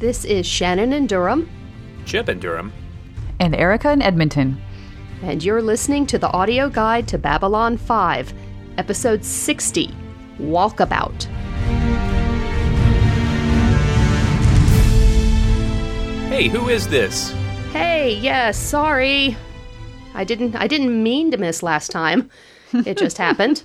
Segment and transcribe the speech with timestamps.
[0.00, 1.48] This is Shannon in Durham,
[2.06, 2.72] Chip in Durham.
[3.38, 4.60] And Erika in Edmonton.
[5.22, 8.32] and you're listening to the audio guide to Babylon 5,
[8.78, 9.94] episode 60
[10.38, 11.24] Walkabout.
[16.30, 17.32] Hey, who is this?
[17.72, 19.36] Hey, yes, sorry.
[20.14, 22.30] I didn't I didn't mean to miss last time.
[22.72, 23.64] It just happened.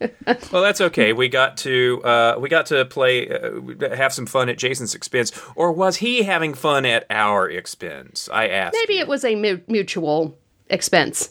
[0.52, 1.12] Well, that's okay.
[1.12, 5.32] We got to uh, we got to play, uh, have some fun at Jason's expense,
[5.54, 8.28] or was he having fun at our expense?
[8.32, 8.76] I asked.
[8.86, 11.30] Maybe it was a mu- mutual expense.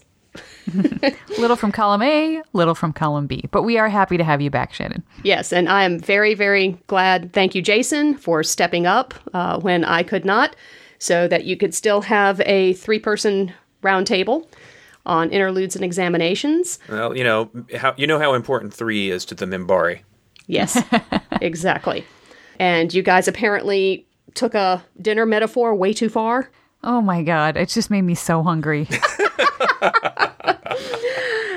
[1.38, 3.46] Little from column A, little from column B.
[3.52, 5.04] But we are happy to have you back, Shannon.
[5.23, 7.34] Yes, and I am very, very glad.
[7.34, 10.56] Thank you, Jason, for stepping up uh, when I could not,
[11.00, 13.54] so that you could still have a three person
[13.84, 14.48] roundtable
[15.06, 16.80] on interludes and examinations.
[16.90, 20.02] Well, you know how you know how important three is to the Minbari.
[20.48, 20.82] Yes,
[21.42, 22.06] exactly.
[22.60, 26.50] And you guys apparently took a dinner metaphor way too far.
[26.84, 28.88] Oh my god, it just made me so hungry.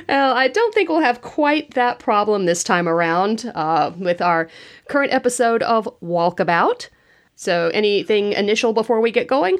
[0.09, 4.49] Well, I don't think we'll have quite that problem this time around uh, with our
[4.89, 6.89] current episode of Walkabout.
[7.35, 9.59] So, anything initial before we get going?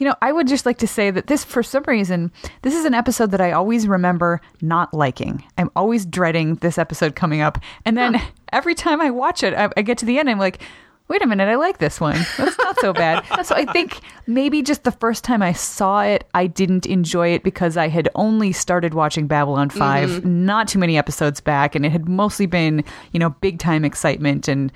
[0.00, 2.86] You know, I would just like to say that this, for some reason, this is
[2.86, 5.44] an episode that I always remember not liking.
[5.58, 7.58] I'm always dreading this episode coming up.
[7.84, 8.20] And then
[8.50, 10.62] every time I watch it, I, I get to the end, I'm like,
[11.08, 12.18] wait a minute, I like this one.
[12.38, 13.26] That's not so bad.
[13.44, 17.42] so I think maybe just the first time I saw it, I didn't enjoy it
[17.42, 20.46] because I had only started watching Babylon 5 mm-hmm.
[20.46, 21.74] not too many episodes back.
[21.74, 24.72] And it had mostly been, you know, big time excitement and,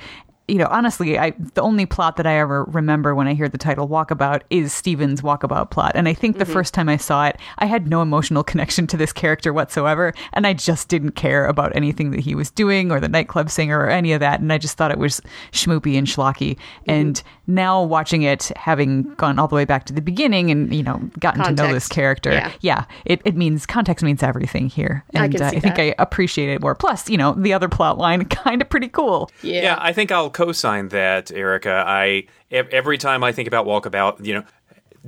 [0.46, 3.56] you know, honestly, I the only plot that I ever remember when I hear the
[3.58, 5.92] title Walkabout is Stephen's Walkabout plot.
[5.94, 8.96] And I think the first time I saw it, I had no emotional connection to
[8.96, 13.00] this character whatsoever, and I just didn't care about anything that he was doing or
[13.00, 15.20] the nightclub singer or any of that, and I just thought it was
[15.52, 16.58] schmoopy and schlocky.
[16.86, 20.82] And now watching it, having gone all the way back to the beginning and, you
[20.82, 22.52] know, gotten to know this character, Yeah.
[22.60, 25.04] yeah, it, it means context means everything here.
[25.14, 25.80] I And can uh, I think that.
[25.80, 26.74] I appreciate it more.
[26.74, 29.30] Plus, you know, the other plot line kind of pretty cool.
[29.42, 31.84] Yeah, I think I'll co-sign that, Erika.
[31.86, 34.44] I every time I think about Walkabout, you know,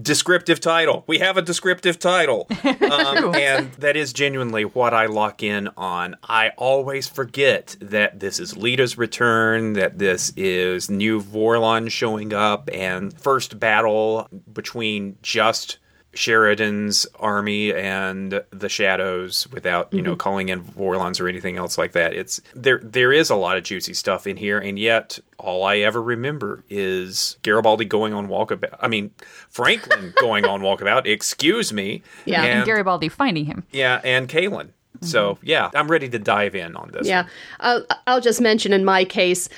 [0.00, 1.04] descriptive title.
[1.06, 6.16] We have a descriptive title, um, and that is genuinely what I lock in on.
[6.22, 12.68] I always forget that this is Lyta's return, that this is new Vorlon showing up,
[12.72, 15.78] and first battle between just.
[16.16, 20.18] Sheridan's army and the shadows without, you know, mm-hmm.
[20.18, 22.14] calling in Vorlons or anything else like that.
[22.14, 25.78] It's there there is a lot of juicy stuff in here, and yet all I
[25.78, 28.76] ever remember is Garibaldi going on walkabout.
[28.80, 29.10] I mean,
[29.50, 32.02] Franklin going on walkabout, excuse me.
[32.24, 32.42] Yeah.
[32.42, 33.64] and, And Garibaldi finding him.
[33.72, 34.70] yeah, and Cailyn.
[35.02, 35.46] So mm-hmm.
[35.46, 37.06] yeah, I'm ready to dive in on this.
[37.06, 37.26] Yeah,
[37.60, 39.48] I'll, I'll just mention in my case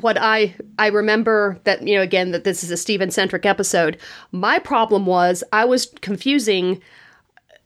[0.00, 3.98] what I I remember that you know again that this is a Stephen centric episode.
[4.32, 6.80] My problem was I was confusing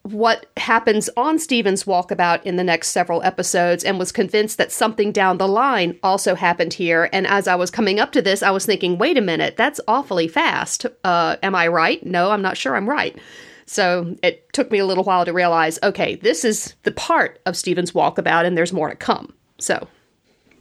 [0.02, 5.12] what happens on Stephen's walkabout in the next several episodes and was convinced that something
[5.12, 7.10] down the line also happened here.
[7.12, 9.80] And as I was coming up to this, I was thinking, wait a minute, that's
[9.86, 10.86] awfully fast.
[11.04, 12.04] Uh, am I right?
[12.04, 13.18] No, I'm not sure I'm right.
[13.66, 17.56] So it took me a little while to realize, okay, this is the part of
[17.56, 19.34] Stephen's walkabout and there's more to come.
[19.58, 19.86] So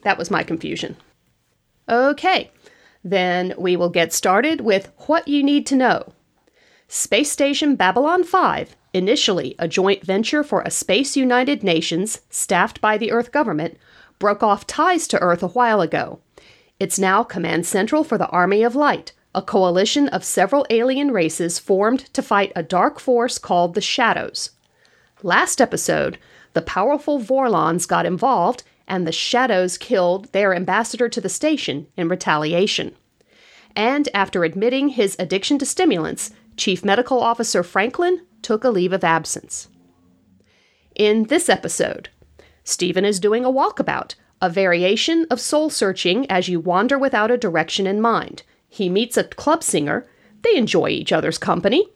[0.04, 0.98] that was my confusion.
[1.90, 2.52] Okay,
[3.04, 6.14] then we will get started with what you need to know.
[6.88, 12.98] Space Station Babylon 5, initially a joint venture for a Space United Nations staffed by
[12.98, 13.78] the Earth government,
[14.20, 16.20] broke off ties to Earth a while ago.
[16.80, 21.60] It's now Command Central for the Army of Light, a coalition of several alien races
[21.60, 24.52] formed to fight a dark force called the Shadows.
[25.22, 26.18] Last episode,
[26.54, 32.10] the powerful Vorlons got involved, and the Shadows killed their ambassador to the station in
[32.10, 32.96] retaliation.
[33.76, 39.04] And after admitting his addiction to stimulants, Chief Medical Officer Franklin took a leave of
[39.04, 39.70] absence.
[40.96, 42.10] In this episode,
[42.64, 47.38] Stephen is doing a walkabout, a variation of soul searching as you wander without a
[47.38, 48.44] direction in mind.
[48.68, 50.08] He meets a club singer,
[50.42, 51.88] they enjoy each other's company,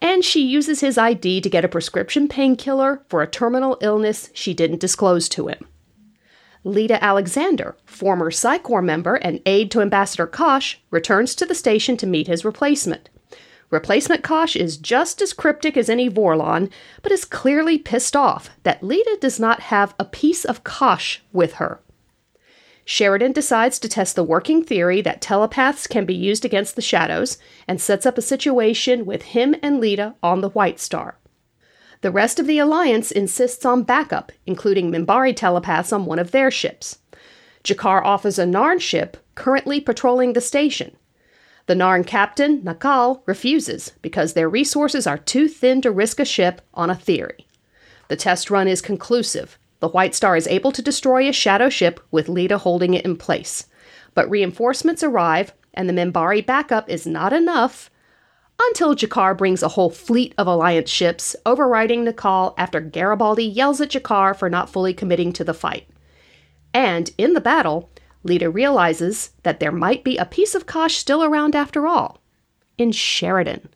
[0.00, 4.52] and she uses his ID to get a prescription painkiller for a terminal illness she
[4.52, 5.66] didn't disclose to him.
[6.64, 11.96] Lyta Alexander, former Psi Corps member and aide to Ambassador Kosh, returns to the station
[11.98, 13.10] to meet his replacement.
[13.70, 16.70] Replacement Kosh is just as cryptic as any Vorlon,
[17.02, 21.54] but is clearly pissed off that Lyta does not have a piece of Kosh with
[21.54, 21.80] her.
[22.86, 27.38] Sheridan decides to test the working theory that telepaths can be used against the shadows
[27.66, 31.18] and sets up a situation with him and Lyta on the White Star.
[32.04, 36.50] The rest of the Alliance insists on backup, including Minbari telepaths on one of their
[36.50, 36.98] ships.
[37.62, 40.98] G'Kar offers a Narn ship currently patrolling the station,
[41.64, 46.60] The Narn captain, Na'Kal, refuses because their resources are too thin to risk a ship
[46.74, 47.46] on a theory.
[48.08, 49.58] The test run is conclusive.
[49.80, 53.16] The White Star is able to destroy a shadow ship with Lyta holding it in
[53.16, 53.66] place.
[54.12, 57.88] But reinforcements arrive, and the Minbari backup is not enough
[58.60, 63.80] until G'Kar brings a whole fleet of Alliance ships, overriding the call after Garibaldi yells
[63.80, 65.88] at G'Kar for not fully committing to the fight.
[66.72, 67.90] And in the battle,
[68.26, 72.20] Lyta realizes that there might be a piece of Kosh still around after all
[72.78, 73.68] in Sheridan.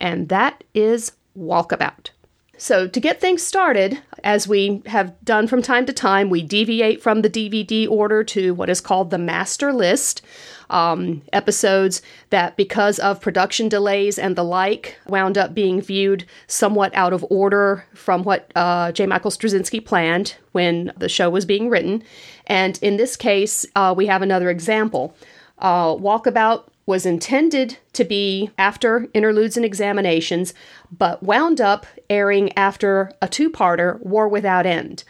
[0.00, 2.10] And that is Walkabout.
[2.58, 7.02] So, to get things started, as we have done from time to time, we deviate
[7.02, 10.22] from the DVD order to what is called the master list.
[10.72, 16.90] Um, episodes that, because of production delays and the like, wound up being viewed somewhat
[16.94, 19.04] out of order from what uh, J.
[19.04, 22.02] Michael Straczynski planned when the show was being written.
[22.46, 25.14] And in this case, uh, we have another example.
[25.58, 30.52] Uh, Walkabout was intended to be after interludes and examinations,
[30.90, 35.04] but wound up airing after a two parter, War Without End.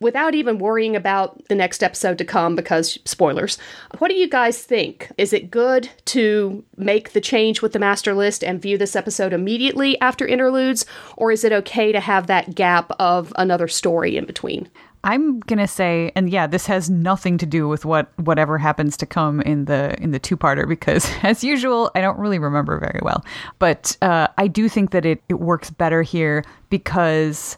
[0.00, 3.58] Without even worrying about the next episode to come, because spoilers,
[3.98, 5.10] what do you guys think?
[5.18, 9.32] Is it good to make the change with the master list and view this episode
[9.32, 10.86] immediately after interludes,
[11.16, 14.70] or is it okay to have that gap of another story in between?
[15.04, 19.06] I'm gonna say, and yeah, this has nothing to do with what whatever happens to
[19.06, 23.00] come in the in the two parter because, as usual, I don't really remember very
[23.02, 23.24] well.
[23.58, 27.56] But uh, I do think that it it works better here because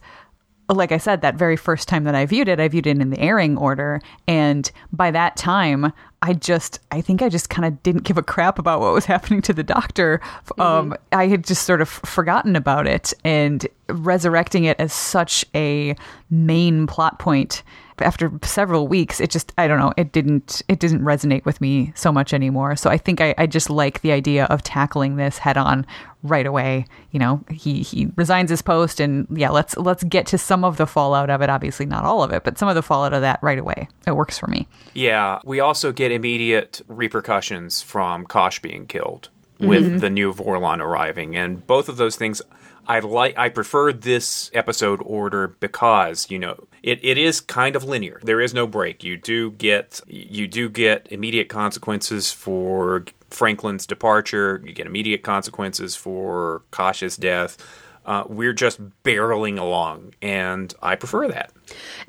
[0.77, 3.11] like I said, that very first time that I viewed it, I viewed it in
[3.11, 4.01] the airing order.
[4.27, 8.23] And by that time, I just, I think I just kind of didn't give a
[8.23, 10.21] crap about what was happening to the doctor.
[10.47, 10.61] Mm-hmm.
[10.61, 15.97] Um, I had just sort of forgotten about it and resurrecting it as such a
[16.31, 17.63] main plot point
[18.03, 21.93] after several weeks, it just I don't know, it didn't it didn't resonate with me
[21.95, 22.77] so much anymore.
[22.77, 25.87] So I think I, I just like the idea of tackling this head on
[26.23, 26.87] right away.
[27.11, 30.77] You know, he he resigns his post and yeah, let's let's get to some of
[30.77, 31.51] the fallout of it.
[31.51, 33.89] Obviously not all of it, but some of the fallout of that right away.
[34.07, 34.69] It works for me.
[34.95, 35.39] Yeah.
[35.45, 39.99] We also get immediate repercussions from Kosh being killed with mm-hmm.
[39.99, 41.37] the new Vorlon arriving.
[41.37, 42.41] And both of those things
[42.87, 47.85] I like I prefer this episode order because, you know, it, it is kind of
[47.85, 48.21] linear.
[48.23, 49.05] There is no break.
[49.05, 54.63] You do get you do get immediate consequences for Franklin's departure.
[54.65, 57.59] You get immediate consequences for Kosh's death.
[58.07, 61.53] Uh, we're just barreling along, and I prefer that.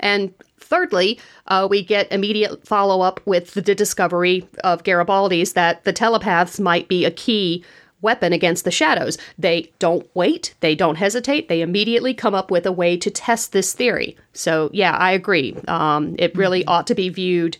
[0.00, 5.92] And thirdly, uh, we get immediate follow up with the discovery of Garibaldi's that the
[5.92, 7.62] telepaths might be a key
[8.02, 9.16] weapon against the shadows.
[9.38, 13.52] They don't wait, they don't hesitate, they immediately come up with a way to test
[13.52, 14.16] this theory.
[14.32, 15.56] So, yeah, I agree.
[15.68, 16.70] Um, it really mm-hmm.
[16.70, 17.56] ought to be viewed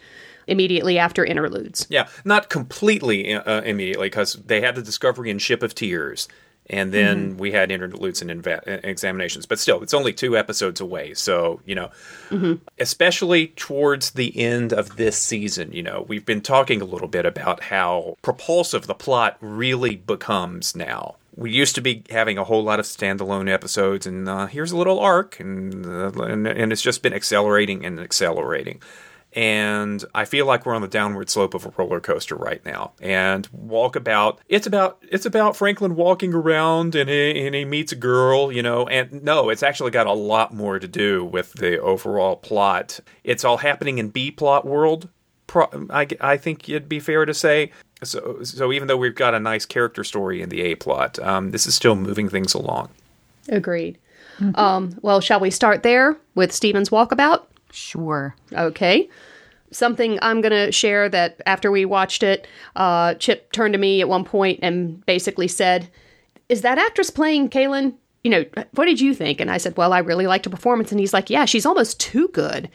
[0.46, 1.86] immediately after interludes.
[1.88, 6.28] Yeah, not completely uh, immediately because they had the discovery in Ship of Tears
[6.70, 7.38] and then mm-hmm.
[7.38, 11.74] we had interludes and inva- examinations but still it's only two episodes away so you
[11.74, 11.90] know
[12.30, 12.54] mm-hmm.
[12.78, 17.26] especially towards the end of this season you know we've been talking a little bit
[17.26, 22.62] about how propulsive the plot really becomes now we used to be having a whole
[22.62, 26.82] lot of standalone episodes and uh, here's a little arc and, uh, and and it's
[26.82, 28.80] just been accelerating and accelerating
[29.34, 32.92] and I feel like we're on the downward slope of a roller coaster right now.
[33.00, 37.96] And Walkabout, it's about it's about Franklin walking around and he, and he meets a
[37.96, 38.86] girl, you know.
[38.86, 43.00] And no, it's actually got a lot more to do with the overall plot.
[43.24, 45.08] It's all happening in B plot world.
[45.54, 47.72] I, I think it'd be fair to say.
[48.02, 51.52] So so even though we've got a nice character story in the A plot, um,
[51.52, 52.90] this is still moving things along.
[53.48, 53.98] Agreed.
[54.38, 54.58] Mm-hmm.
[54.58, 57.44] Um, well, shall we start there with Stephen's Walkabout?
[57.72, 58.36] Sure.
[58.52, 59.08] Okay.
[59.70, 64.00] Something I'm going to share that after we watched it, uh, Chip turned to me
[64.02, 65.88] at one point and basically said,
[66.48, 67.94] Is that actress playing Cailyn?
[68.22, 69.40] You know, what did you think?
[69.40, 70.92] And I said, Well, I really liked her performance.
[70.92, 72.68] And he's like, Yeah, she's almost too good.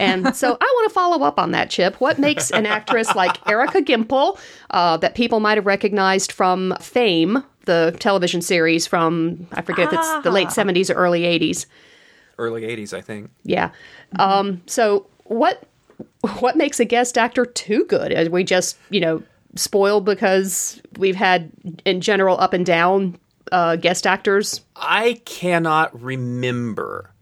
[0.00, 2.00] and so I want to follow up on that, Chip.
[2.00, 4.38] What makes an actress like Erica Gimpel,
[4.70, 9.98] uh, that people might have recognized from Fame, the television series from, I forget if
[10.00, 11.66] it's the late 70s or early 80s?
[12.40, 13.30] Early 80s, I think.
[13.44, 13.70] Yeah.
[14.18, 15.62] Um, so what
[16.40, 18.12] what makes a guest actor too good?
[18.12, 19.22] Are we just you know
[19.56, 21.52] spoiled because we've had
[21.84, 23.18] in general up and down
[23.52, 24.62] uh, guest actors?
[24.74, 27.12] I cannot remember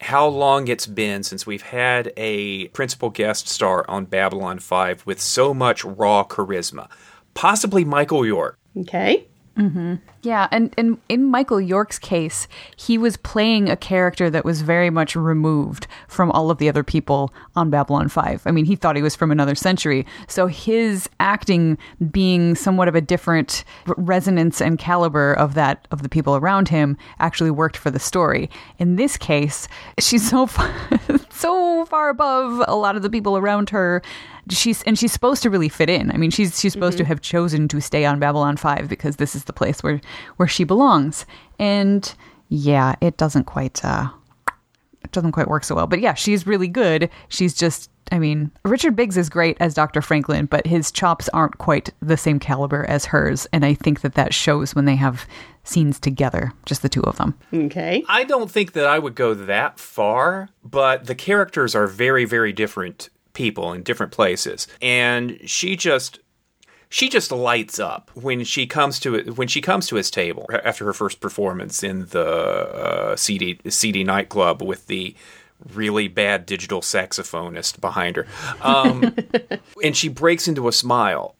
[0.00, 5.20] how long it's been since we've had a principal guest star on Babylon 5 with
[5.20, 6.90] so much raw charisma.
[7.32, 8.58] Possibly Michael York.
[8.76, 9.26] Okay.
[9.56, 9.94] Mm-hmm.
[10.22, 14.90] Yeah, and, and in Michael York's case, he was playing a character that was very
[14.90, 18.42] much removed from all of the other people on Babylon 5.
[18.46, 20.06] I mean, he thought he was from another century.
[20.26, 21.78] So his acting
[22.10, 23.64] being somewhat of a different
[23.96, 28.50] resonance and caliber of that of the people around him actually worked for the story.
[28.78, 29.68] In this case,
[30.00, 30.46] she's so
[31.44, 34.00] so far above a lot of the people around her
[34.48, 36.10] she's and she's supposed to really fit in.
[36.10, 39.34] I mean, she's she's supposed to have chosen to stay on Babylon 5 because this
[39.34, 40.00] is the place where
[40.36, 41.26] where she belongs.
[41.58, 42.14] And
[42.48, 44.08] yeah, it doesn't quite uh
[45.02, 45.86] it doesn't quite work so well.
[45.86, 47.10] But yeah, she's really good.
[47.28, 50.02] She's just I mean, Richard Biggs is great as Dr.
[50.02, 54.14] Franklin, but his chops aren't quite the same caliber as hers, and I think that
[54.14, 55.26] that shows when they have
[55.64, 57.34] scenes together, just the two of them.
[57.52, 58.04] Okay.
[58.08, 62.52] I don't think that I would go that far, but the characters are very, very
[62.52, 64.66] different people in different places.
[64.80, 66.20] And she just
[66.88, 70.48] she just lights up when she comes to it when she comes to his table
[70.62, 75.14] after her first performance in the uh, CD CD nightclub with the
[75.72, 78.26] really bad digital saxophonist behind her,
[78.60, 79.14] um,
[79.84, 81.34] and she breaks into a smile.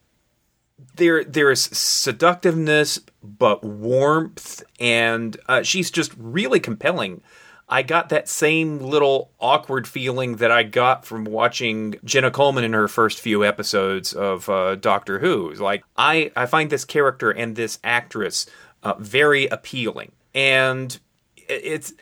[0.96, 7.22] There, there is seductiveness, but warmth, and uh, she's just really compelling.
[7.68, 12.72] I got that same little awkward feeling that I got from watching Jenna Coleman in
[12.74, 15.52] her first few episodes of uh, Doctor Who.
[15.54, 18.46] Like I, I find this character and this actress
[18.82, 20.98] uh, very appealing, and
[21.36, 21.94] it's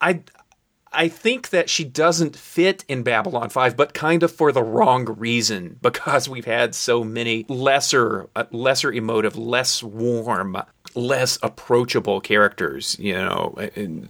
[0.00, 0.22] I.
[0.92, 5.04] I think that she doesn't fit in Babylon 5, but kind of for the wrong
[5.04, 10.56] reason because we've had so many lesser, uh, lesser emotive, less warm,
[10.94, 13.54] less approachable characters, you know,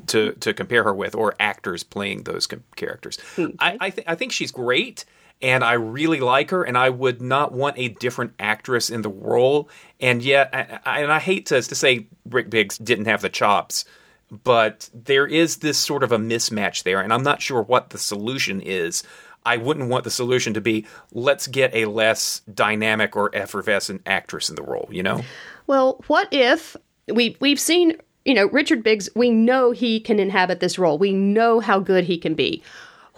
[0.06, 3.18] to to compare her with, or actors playing those com- characters.
[3.38, 3.54] Okay.
[3.58, 5.04] I I, th- I think she's great,
[5.42, 9.10] and I really like her, and I would not want a different actress in the
[9.10, 9.68] role.
[10.00, 13.28] And yet, I, I, and I hate to to say Rick Biggs didn't have the
[13.28, 13.84] chops.
[14.30, 17.98] But there is this sort of a mismatch there, and I'm not sure what the
[17.98, 19.02] solution is.
[19.46, 24.50] I wouldn't want the solution to be let's get a less dynamic or effervescent actress
[24.50, 25.22] in the role, you know?
[25.66, 30.60] Well, what if we we've seen, you know, Richard Biggs, we know he can inhabit
[30.60, 30.98] this role.
[30.98, 32.62] We know how good he can be.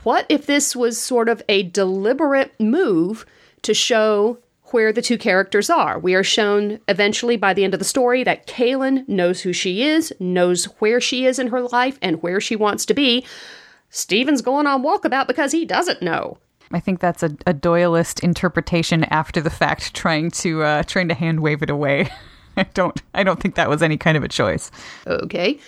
[0.03, 3.27] What if this was sort of a deliberate move
[3.63, 4.39] to show
[4.73, 5.99] where the two characters are.
[5.99, 9.83] We are shown eventually by the end of the story that Cailyn knows who she
[9.83, 13.25] is, knows where she is in her life, and where she wants to be.
[13.91, 16.39] Stephen's going on walkabout because he doesn't know.
[16.73, 21.15] I think that's a, a Doyleist interpretation after the fact, trying to uh, trying to
[21.15, 22.09] hand wave it away.
[22.57, 24.71] I don't I don't think that was any kind of a choice.
[25.07, 25.59] Okay.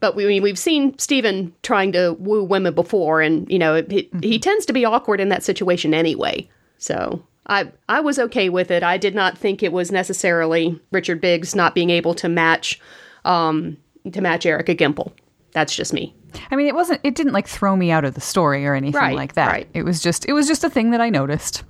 [0.00, 4.20] But we we've seen Stephen trying to woo women before, and you know he, mm-hmm.
[4.20, 6.48] he tends to be awkward in that situation anyway.
[6.78, 8.82] So I I was okay with it.
[8.82, 12.80] I did not think it was necessarily Richard Biggs not being able to match
[13.24, 13.76] um,
[14.10, 15.12] to match Erica Gimpel.
[15.52, 16.14] That's just me.
[16.50, 17.00] I mean, it wasn't.
[17.02, 19.48] It didn't like throw me out of the story or anything right, like that.
[19.48, 19.68] Right.
[19.74, 20.26] It was just.
[20.26, 21.64] It was just a thing that I noticed.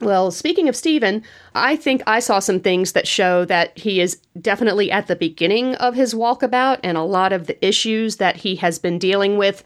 [0.00, 1.22] Well, speaking of Stephen,
[1.54, 5.76] I think I saw some things that show that he is definitely at the beginning
[5.76, 9.62] of his walkabout, and a lot of the issues that he has been dealing with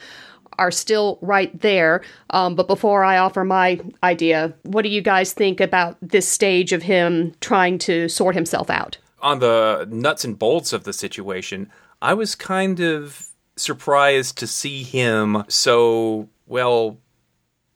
[0.58, 2.02] are still right there.
[2.30, 6.72] Um, but before I offer my idea, what do you guys think about this stage
[6.72, 8.98] of him trying to sort himself out?
[9.20, 14.82] On the nuts and bolts of the situation, I was kind of surprised to see
[14.82, 16.98] him so well.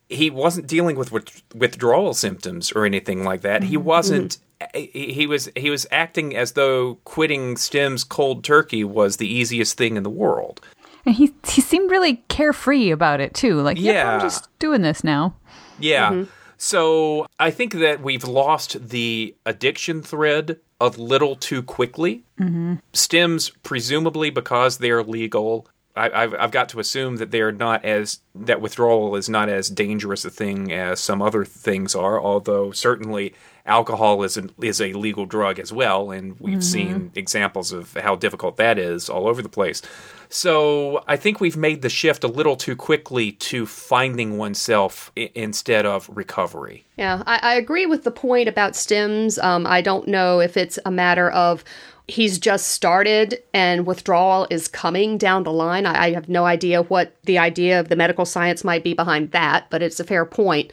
[0.08, 1.10] He wasn't dealing with
[1.54, 3.62] withdrawal symptoms or anything like that.
[3.62, 3.70] Mm-hmm.
[3.70, 4.38] He wasn't.
[4.74, 9.76] He, he was he was acting as though quitting stims cold turkey was the easiest
[9.76, 10.60] thing in the world.
[11.04, 13.60] And he he seemed really carefree about it too.
[13.60, 15.34] Like, yeah, yep, I'm just doing this now.
[15.78, 16.10] Yeah.
[16.10, 16.30] Mm-hmm.
[16.58, 22.24] So I think that we've lost the addiction thread a little too quickly.
[22.40, 22.74] Mm-hmm.
[22.92, 28.20] Stims, presumably because they're legal, I, have I've got to assume that they're not as
[28.34, 32.20] that withdrawal is not as dangerous a thing as some other things are.
[32.20, 33.34] Although certainly
[33.66, 36.60] alcohol is a, is a legal drug as well, and we've mm-hmm.
[36.60, 39.82] seen examples of how difficult that is all over the place.
[40.28, 45.30] So I think we've made the shift a little too quickly to finding oneself I-
[45.34, 46.86] instead of recovery.
[46.96, 49.42] Yeah, I, I, agree with the point about stims.
[49.42, 51.64] Um, I don't know if it's a matter of
[52.08, 55.86] he's just started and withdrawal is coming down the line.
[55.86, 59.30] I, I have no idea what the idea of the medical science might be behind
[59.30, 60.72] that, but it's a fair point.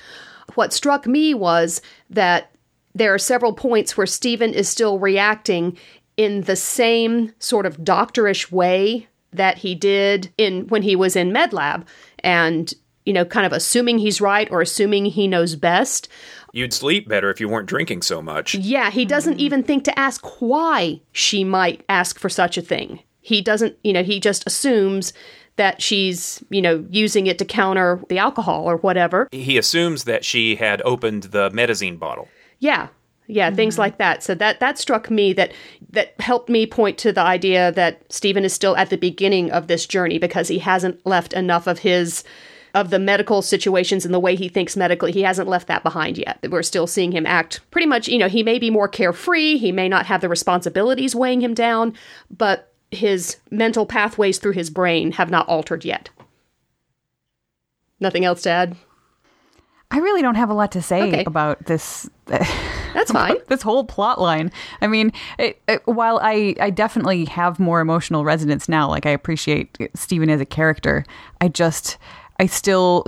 [0.55, 2.51] What struck me was that
[2.95, 5.77] there are several points where Stephen is still reacting
[6.17, 11.31] in the same sort of doctorish way that he did in when he was in
[11.31, 11.85] MedLab
[12.19, 12.73] and
[13.09, 16.07] you know, kind of assuming he's right or assuming he knows best.
[16.53, 18.55] You'd sleep better if you weren't drinking so much.
[18.55, 23.01] Yeah, he doesn't even think to ask why she might ask for such a thing.
[23.21, 25.13] He doesn't, you know, he just assumes
[25.57, 29.27] that she's, you know, using it to counter the alcohol or whatever.
[29.31, 32.29] He assumes that she had opened the medazine bottle.
[32.59, 32.87] Yeah.
[33.31, 33.81] Yeah, things mm-hmm.
[33.81, 34.23] like that.
[34.23, 35.53] So that that struck me that
[35.91, 39.67] that helped me point to the idea that Stephen is still at the beginning of
[39.67, 42.23] this journey because he hasn't left enough of his
[42.73, 45.11] of the medical situations and the way he thinks medically.
[45.11, 46.39] He hasn't left that behind yet.
[46.49, 49.71] We're still seeing him act pretty much, you know, he may be more carefree, he
[49.71, 51.93] may not have the responsibilities weighing him down,
[52.29, 56.09] but his mental pathways through his brain have not altered yet.
[57.99, 58.75] Nothing else to add?
[59.91, 61.23] I really don't have a lot to say Okay.
[61.25, 62.09] about this.
[62.25, 63.37] That's fine.
[63.47, 64.51] this whole plot line.
[64.81, 69.09] I mean, it, it, while I, I definitely have more emotional resonance now, like I
[69.11, 71.05] appreciate Stephen as a character,
[71.41, 71.97] I just,
[72.39, 73.05] I still,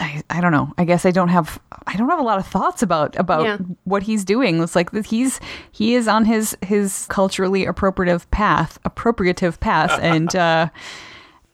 [0.00, 0.72] I, I don't know.
[0.78, 3.58] I guess I don't have, I don't have a lot of thoughts about about Yeah.
[3.84, 4.62] what he's doing.
[4.62, 5.38] It's like he's
[5.72, 10.68] he is on his his culturally appropriative path, appropriative path, and uh,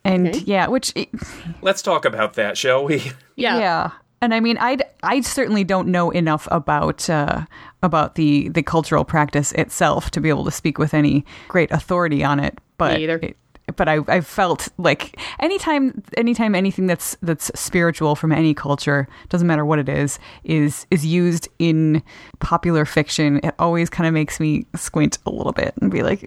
[0.05, 0.39] and Okay.
[0.47, 0.93] yeah, which
[1.63, 3.11] Let's talk about that, shall we?
[3.37, 3.59] Yeah.
[3.59, 3.91] yeah.
[4.23, 7.45] And I mean, I I certainly don't know enough about uh,
[7.83, 12.25] about the the cultural practice itself to be able to speak with any great authority
[12.25, 12.59] on it.
[12.79, 13.19] But Me either.
[13.23, 13.37] it-
[13.77, 19.47] but I I felt like anytime anytime anything that's that's spiritual from any culture doesn't
[19.47, 22.03] matter what it is is is used in
[22.41, 26.21] popular fiction, it always kind of makes me squint a little bit and be like,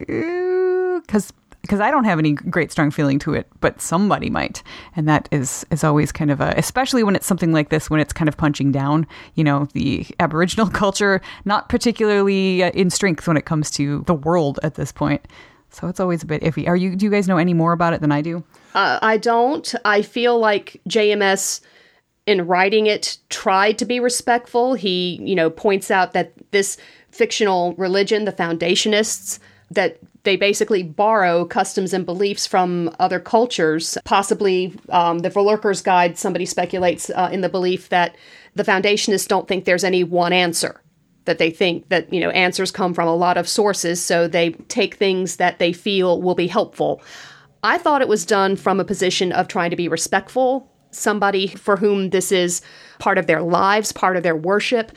[1.02, 4.64] because because I don't have any great strong feeling to it, but somebody might,
[4.96, 8.00] and that is is always kind of a, especially when it's something like this, when
[8.00, 9.06] it's kind of punching down.
[9.36, 14.14] You know, the Aboriginal culture not particularly uh, in strength when it comes to the
[14.14, 15.28] world at this point,
[15.72, 16.68] so it's always a bit iffy.
[16.68, 16.96] Are you?
[16.96, 18.44] Do you guys know any more about it than I do?
[18.74, 19.74] Uh, I don't.
[19.86, 21.62] I feel like JMS
[22.26, 24.74] in writing it tried to be respectful.
[24.74, 26.78] He, you know, points out that this
[27.12, 29.40] fictional religion, the foundationists,
[29.72, 33.98] that they basically borrow customs and beliefs from other cultures.
[34.06, 38.16] Possibly, um, the Verlurker's Guide, somebody speculates uh, in the belief that
[38.56, 40.82] the foundationists don't think there's any one answer
[41.30, 44.50] that they think that you know answers come from a lot of sources so they
[44.68, 47.02] take things that they feel will be helpful.
[47.62, 51.78] I thought it was done from a position of trying to be respectful somebody for
[51.78, 52.64] whom this is
[52.98, 54.92] part of their lives part of their worship.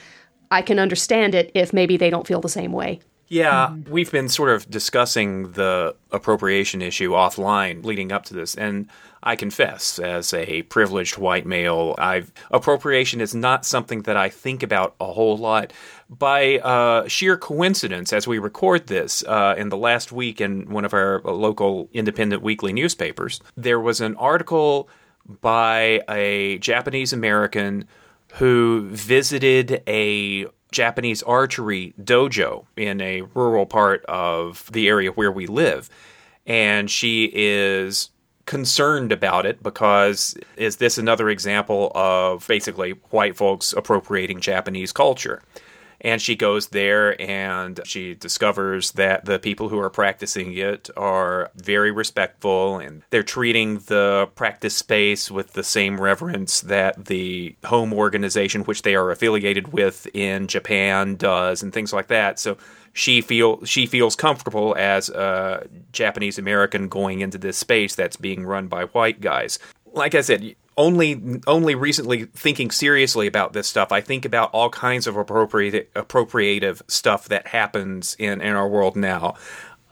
[0.50, 3.00] I can understand it if maybe they don't feel the same way.
[3.28, 8.90] Yeah, we've been sort of discussing the appropriation issue offline leading up to this, and
[9.22, 14.62] I confess, as a privileged white male, I've appropriation is not something that I think
[14.62, 15.72] about a whole lot.
[16.18, 20.84] By uh, sheer coincidence, as we record this, uh, in the last week in one
[20.84, 24.90] of our local independent weekly newspapers, there was an article
[25.40, 27.86] by a Japanese American
[28.34, 35.46] who visited a Japanese archery dojo in a rural part of the area where we
[35.46, 35.88] live.
[36.46, 38.10] And she is
[38.44, 45.40] concerned about it because is this another example of basically white folks appropriating Japanese culture?
[46.02, 51.50] And she goes there and she discovers that the people who are practicing it are
[51.54, 57.92] very respectful and they're treating the practice space with the same reverence that the home
[57.92, 62.40] organization which they are affiliated with in Japan does and things like that.
[62.40, 62.58] So
[62.92, 68.44] she feel she feels comfortable as a Japanese American going into this space that's being
[68.44, 69.60] run by white guys.
[69.92, 74.70] Like I said, only only recently thinking seriously about this stuff, I think about all
[74.70, 79.34] kinds of appropriate appropriative stuff that happens in in our world now.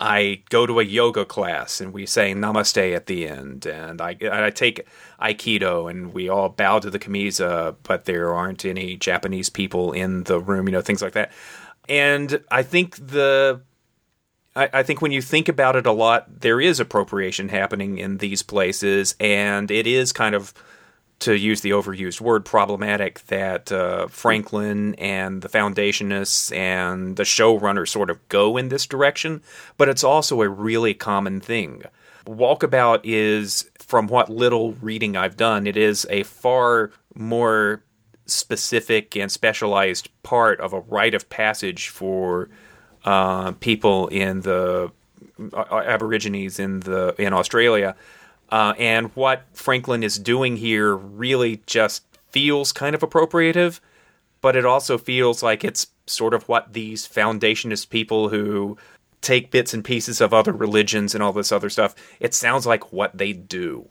[0.02, 4.16] I go to a yoga class and we say namaste at the end, and I
[4.32, 4.86] I take
[5.20, 10.24] aikido and we all bow to the kamiza, but there aren't any Japanese people in
[10.24, 11.32] the room, you know, things like that.
[11.88, 13.60] And I think the
[14.56, 18.18] I, I think when you think about it a lot, there is appropriation happening in
[18.18, 20.52] these places, and it is kind of,
[21.20, 27.86] to use the overused word, problematic that uh, Franklin and the Foundationists and the showrunner
[27.86, 29.42] sort of go in this direction,
[29.76, 31.82] but it's also a really common thing.
[32.26, 37.82] Walkabout is, from what little reading I've done, it is a far more
[38.26, 42.48] specific and specialized part of a rite of passage for
[43.04, 44.90] uh, people in the
[45.52, 47.96] uh, Aborigines in the in Australia,
[48.50, 53.80] uh, and what Franklin is doing here really just feels kind of appropriative,
[54.40, 58.76] but it also feels like it's sort of what these foundationist people who
[59.20, 61.94] take bits and pieces of other religions and all this other stuff.
[62.18, 63.88] It sounds like what they do.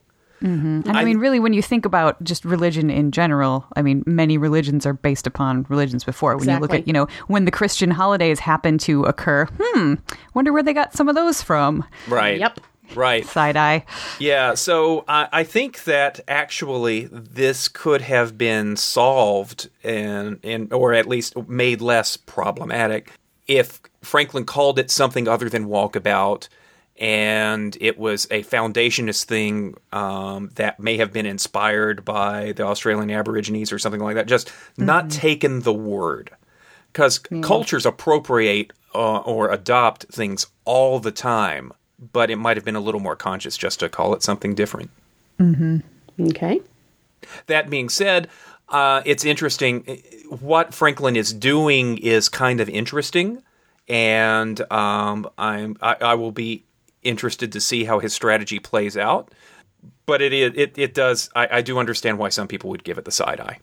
[0.88, 4.38] And I, mean, really, when you think about just religion in general, I mean, many
[4.38, 6.38] religions are based upon religions before.
[6.38, 9.96] When you look at, you know, when the Christian holidays happen to occur, hmm,
[10.34, 11.84] wonder where they got some of those from.
[12.08, 12.40] Right.
[12.40, 12.62] Yep.
[12.96, 13.26] Right.
[13.26, 13.86] Side eye.
[14.20, 20.94] Yeah, so I I think that actually this could have been solved and, and or
[20.94, 23.14] at least made less problematic
[23.48, 26.48] if Franklin called it something other than walkabout
[27.00, 33.10] and it was a foundationist thing um, that may have been inspired by the Australian
[33.10, 34.28] Aborigines or something like that.
[34.28, 36.32] Just not taken the word
[36.92, 41.72] because cultures appropriate uh, or adopt things all the time,
[42.12, 44.90] but it might have been a little more conscious just to call it something different.
[46.20, 46.62] Okay.
[47.48, 48.28] That being said,
[48.70, 50.02] uh, it's interesting.
[50.40, 53.42] What Franklin is doing is kind of interesting,
[53.88, 56.66] and um, I'm I, I will be
[57.04, 59.32] interested to see how his strategy plays out.
[60.06, 61.30] But it it it does.
[61.36, 63.60] I, I do understand why some people would give it the side eye.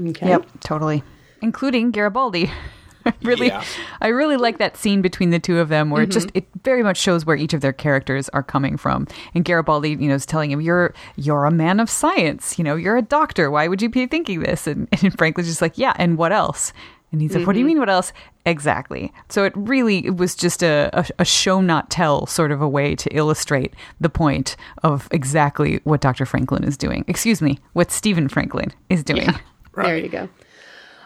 [0.00, 0.28] Okay.
[0.28, 1.02] Yep, totally.
[1.40, 2.50] Including Garibaldi.
[3.08, 3.64] I really Yeah.
[4.00, 6.82] I really like that scene between the two of them where it just it very
[6.82, 9.06] much shows where each of their characters are coming from.
[9.34, 12.76] And Garibaldi, you know, is telling him, You're you're a man of science, you know,
[12.76, 13.50] you're a doctor.
[13.50, 14.66] Why would you be thinking this?
[14.66, 16.72] And, and Franklin's just like, Yeah, and what else?
[17.10, 18.12] And he's like, What do you mean what else?
[18.44, 19.12] Exactly.
[19.28, 22.68] So it really it was just a, a, a show not tell sort of a
[22.68, 26.26] way to illustrate the point of exactly what Dr.
[26.26, 27.04] Franklin is doing.
[27.08, 29.28] Excuse me, what Stephen Franklin is doing.
[29.86, 30.28] There you go.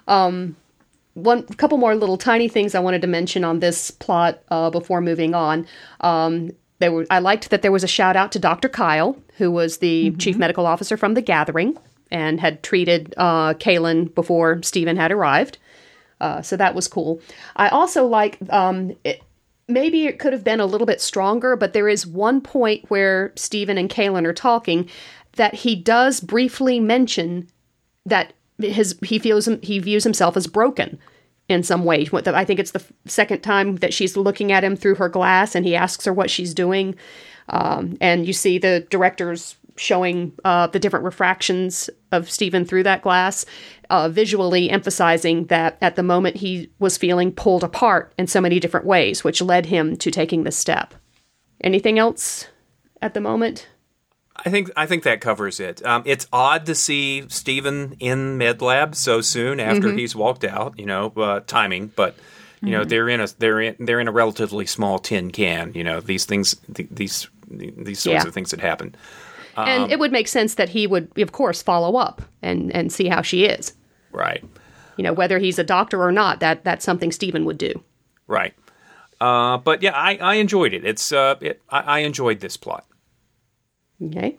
[0.09, 0.57] Um,
[1.15, 5.01] one couple more little tiny things I wanted to mention on this plot uh, before
[5.01, 5.67] moving on.
[6.01, 8.69] Um, there were I liked that there was a shout out to Dr.
[8.69, 11.77] Kyle, who was the chief medical officer from the Gathering
[12.11, 15.59] and had treated uh, Cailyn before Stephen had arrived.
[16.21, 17.21] Uh, so that was cool.
[17.57, 19.23] I also like um, it,
[19.69, 23.33] maybe it could have been a little bit stronger, but there is one point where
[23.35, 24.89] Stephen and Cailyn are talking
[25.37, 27.49] that he does briefly mention
[28.05, 30.99] that his he feels he views himself as broken
[31.49, 32.09] in some way.
[32.13, 35.67] I think it's the second time that she's looking at him through her glass, and
[35.67, 36.95] he asks her what she's doing,
[37.49, 43.03] um, and you see the directors showing uh, the different refractions of Stephen through that
[43.03, 43.47] glass,
[43.91, 48.61] uh, visually emphasizing that at the moment he was feeling pulled apart in so many
[48.61, 50.95] different ways, which led him to taking this step.
[51.63, 52.49] Anything else
[53.01, 53.69] at the moment?
[54.45, 55.85] I think I think that covers it.
[55.85, 60.79] Um, it's odd to see Stephen in med lab so soon after he's walked out.
[60.79, 62.17] You know, uh, timing, but
[62.61, 65.73] you know they're in a they're in they're in a relatively small tin can.
[65.75, 68.29] You know these things th- these these sorts Yeah.
[68.29, 68.95] of things that happen.
[69.57, 73.09] and it would make sense that he would, of course, follow up and, and see
[73.09, 73.75] how she is.
[74.11, 74.43] Right,
[74.97, 77.83] You know, whether he's a doctor or not, that that's something Stephen would do.
[78.27, 78.55] right.
[79.21, 80.85] Uh, but yeah, I, I enjoyed it.
[80.85, 82.85] It's uh, it, I, I enjoyed this plot.
[84.07, 84.37] Okay.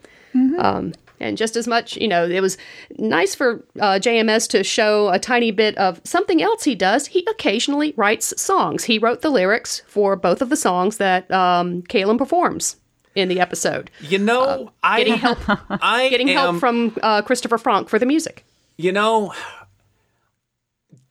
[0.59, 2.57] Um, and just as much, you know, it was
[2.97, 7.05] nice for uh, JMS to show a tiny bit of something else he does.
[7.07, 8.83] He occasionally writes songs.
[8.85, 12.77] He wrote the lyrics for both of the songs that um, Cailyn performs
[13.15, 13.91] in the episode.
[14.01, 15.37] You know, I getting help-
[15.69, 18.43] I Getting am, help from uh, Christopher Franke for the music.
[18.75, 19.33] you know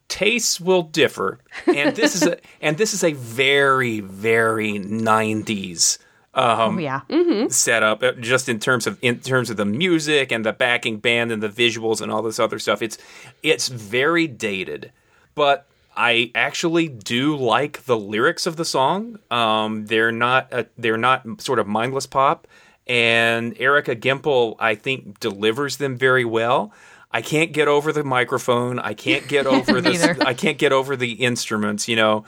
[0.08, 5.96] tastes will differ and this is a and this is a very very 90s
[6.34, 7.00] um Oh, yeah.
[7.48, 11.30] setup uh, just in terms of in terms of the music and the backing band
[11.30, 12.96] and the visuals and all this other stuff it's
[13.42, 14.92] it's very dated
[15.34, 19.18] but I actually do like the lyrics of the song.
[19.30, 22.46] Um, they're not uh, they're not sort of mindless pop,
[22.86, 26.72] and Erica Gimpel I think delivers them very well.
[27.10, 28.78] I can't get over the microphone.
[28.78, 30.14] I can't get over Neither.
[30.14, 31.88] the I can't get over the instruments.
[31.88, 32.24] You know,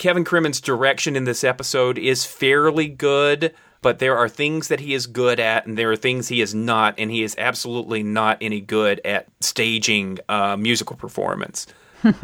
[0.00, 4.94] Kevin Cremin's direction in this episode is fairly good, but there are things that he
[4.94, 8.38] is good at, and there are things he is not, and he is absolutely not
[8.40, 11.66] any good at staging uh, musical performance.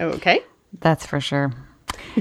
[0.00, 0.40] Okay.
[0.80, 1.52] That's for sure.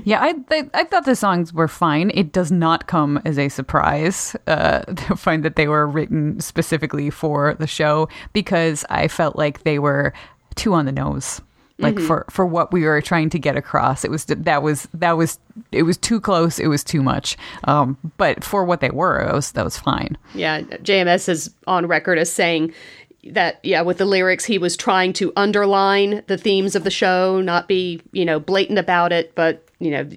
[0.03, 2.12] Yeah, I, I I thought the songs were fine.
[2.13, 7.10] It does not come as a surprise uh, to find that they were written specifically
[7.10, 10.13] for the show because I felt like they were
[10.53, 11.41] too on the nose.
[11.79, 15.17] Like for for what we were trying to get across, it was that was that
[15.17, 15.39] was
[15.71, 16.59] it was too close.
[16.59, 17.36] It was too much.
[17.63, 20.15] Um, but for what they were, it was that was fine.
[20.36, 22.73] Yeah, JMS is on record as saying
[23.31, 27.41] that yeah, with the lyrics he was trying to underline the themes of the show,
[27.41, 30.09] not be, you know, blatant about it, but, you know,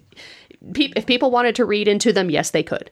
[0.75, 2.91] pe- if people wanted to read into them, yes, they could.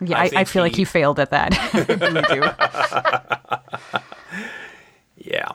[0.00, 1.52] Yeah, I I, I, think feel like he- he failed at that.
[1.74, 4.00] I really do.
[5.16, 5.48] Yeah.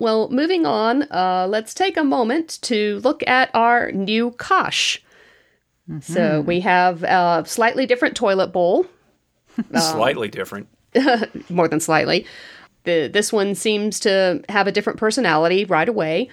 [0.00, 5.02] Well, moving on, uh, let's take a moment to look at our new Kosh.
[6.00, 8.86] So we have a slightly different toilet bowl
[9.74, 10.68] Slightly different.
[11.50, 12.26] more than slightly.
[12.84, 16.30] The, this one seems to have a different personality right away.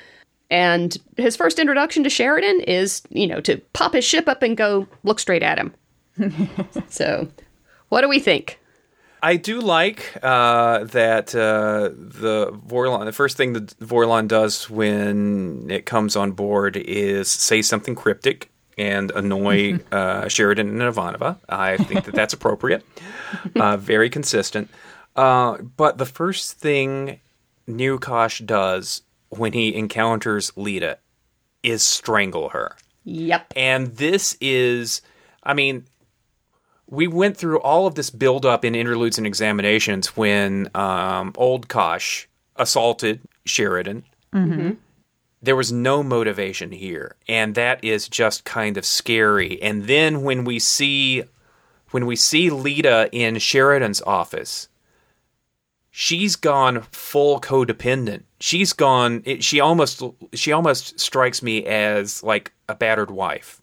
[0.50, 4.56] And his first introduction to Sheridan is, you know, to pop his ship up and
[4.56, 5.74] go look straight at him.
[6.90, 7.28] so,
[7.90, 8.60] what do we think?
[9.24, 13.06] I do like uh, that uh, the Vorlon.
[13.06, 18.52] The first thing the Vorlon does when it comes on board is say something cryptic
[18.78, 21.38] and annoy uh, Sheridan and Ivanova.
[21.48, 22.86] I think that that's appropriate.
[23.56, 24.70] Uh, very consistent.
[25.16, 27.20] Uh, but the first thing
[27.66, 30.98] New Kosh does when he encounters Lyta
[31.64, 32.76] is strangle her.
[33.06, 33.54] Yep.
[33.56, 35.02] And this is,
[35.42, 35.86] I mean,
[36.94, 42.28] we went through all of this buildup in interludes and examinations when um, old Kosh
[42.56, 44.04] assaulted Sheridan.
[44.32, 44.72] Mm-hmm.
[45.42, 49.60] There was no motivation here, and that is just kind of scary.
[49.62, 51.24] And then when we see
[51.90, 54.70] when we see Lyta in Sheridan's office,
[55.90, 58.24] she's gone full codependent.
[58.40, 59.24] She's gone.
[59.26, 60.04] It, she almost
[60.34, 63.63] she almost strikes me as like a battered wife.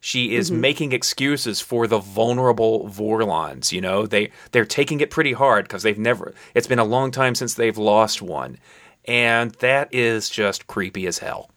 [0.00, 0.60] She is mm-hmm.
[0.60, 3.72] making excuses for the vulnerable Vorlons.
[3.72, 6.34] You know, they they're taking it pretty hard because they've never.
[6.54, 8.58] It's been a long time since they've lost one,
[9.06, 11.50] and that is just creepy as hell.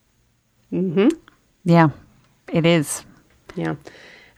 [0.69, 1.09] Hmm.
[1.63, 1.89] Yeah,
[2.51, 3.03] it is.
[3.55, 3.75] Yeah.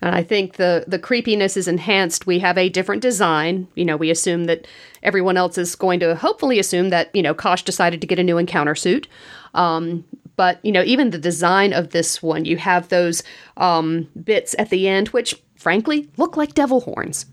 [0.01, 2.25] And I think the the creepiness is enhanced.
[2.25, 3.67] We have a different design.
[3.75, 4.67] You know, we assume that
[5.03, 8.23] everyone else is going to hopefully assume that you know Kosh decided to get a
[8.23, 9.07] new encounter suit.
[9.53, 10.03] Um,
[10.35, 13.23] but you know, even the design of this one, you have those
[13.57, 17.25] um, bits at the end, which frankly look like devil horns.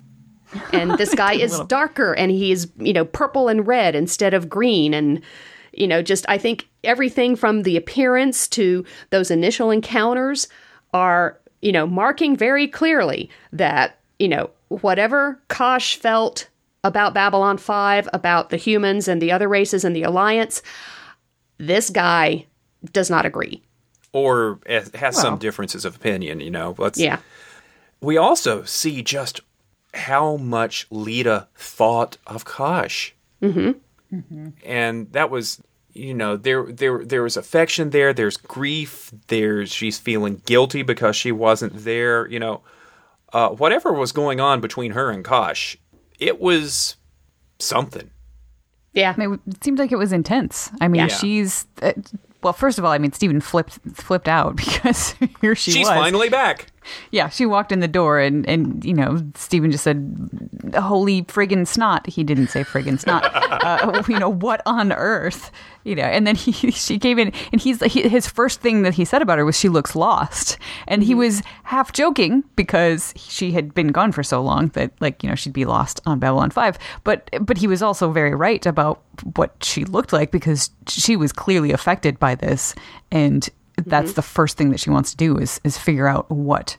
[0.73, 4.95] And this guy is darker, and he's you know purple and red instead of green,
[4.95, 5.23] and
[5.73, 10.49] you know just I think everything from the appearance to those initial encounters
[10.95, 16.49] are you know, marking very clearly that, you know, whatever Kosh felt
[16.85, 20.63] about Babylon 5, about the humans and the other races and the Alliance,
[21.59, 22.47] this guy
[22.93, 23.62] does not agree.
[24.12, 26.75] Or has well, some differences of opinion, you know.
[26.79, 27.19] Let's, yeah.
[28.01, 29.41] We also see just
[29.95, 33.14] how much Lyta thought of Kosh.
[33.43, 34.17] Mm-hmm.
[34.17, 34.49] Mm-hmm.
[34.64, 35.61] And that was
[35.99, 41.17] you know there there there was affection there there's grief there's she's feeling guilty because
[41.17, 42.62] she wasn't there you know
[43.33, 45.77] uh, whatever was going on between her and kosh
[46.19, 46.97] it was
[47.59, 48.11] something
[48.93, 51.09] yeah I mean, it seemed like it was intense i mean yeah.
[51.09, 51.93] she's uh,
[52.42, 55.96] well first of all i mean stephen flipped flipped out because here she she's was.
[55.96, 56.66] finally back
[57.11, 60.31] yeah, she walked in the door and, and you know, Stephen just said,
[60.74, 62.07] holy friggin' snot.
[62.07, 63.24] He didn't say friggin' snot.
[63.35, 65.51] uh, you know, what on earth?
[65.85, 68.94] You know, and then he, she came in and he's, he, his first thing that
[68.94, 70.59] he said about her was she looks lost.
[70.87, 71.20] And he mm-hmm.
[71.20, 75.35] was half joking because she had been gone for so long that like, you know,
[75.35, 76.79] she'd be lost on Babylon 5.
[77.05, 79.03] But, but he was also very right about
[79.35, 82.74] what she looked like because she was clearly affected by this.
[83.11, 83.48] And
[83.87, 84.17] that's mm-hmm.
[84.17, 86.77] the first thing that she wants to do is is figure out what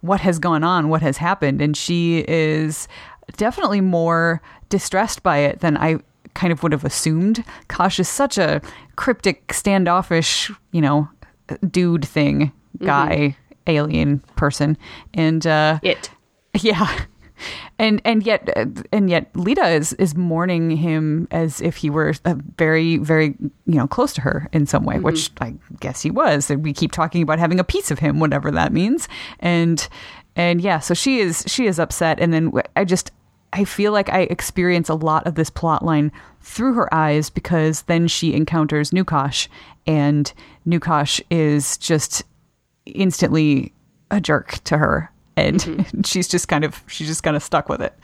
[0.00, 2.86] what has gone on, what has happened, and she is
[3.36, 5.98] definitely more distressed by it than I
[6.34, 7.44] kind of would have assumed.
[7.68, 8.60] Kosh is such a
[8.96, 11.08] cryptic, standoffish, you know,
[11.70, 13.60] dude thing, guy, mm-hmm.
[13.66, 14.76] alien person,
[15.14, 16.10] and uh, it,
[16.60, 17.06] yeah
[17.78, 18.48] and and yet
[18.92, 22.14] and yet Lyta is is mourning him as if he were
[22.56, 23.34] very very
[23.66, 25.04] you know close to her in some way, mm-hmm.
[25.04, 26.50] which I guess he was.
[26.50, 29.08] And we keep talking about having a piece of him, whatever that means.
[29.40, 29.86] And
[30.34, 33.10] and yeah, so she is she is upset, and then I just
[33.52, 37.82] I feel like I experience a lot of this plot line through her eyes because
[37.82, 39.48] then she encounters Nukash,
[39.86, 40.32] and
[40.66, 42.22] Nukash is just
[42.84, 43.72] instantly
[44.10, 46.00] a jerk to her and mm-hmm.
[46.04, 47.94] she's just kind of she's just kind of stuck with it.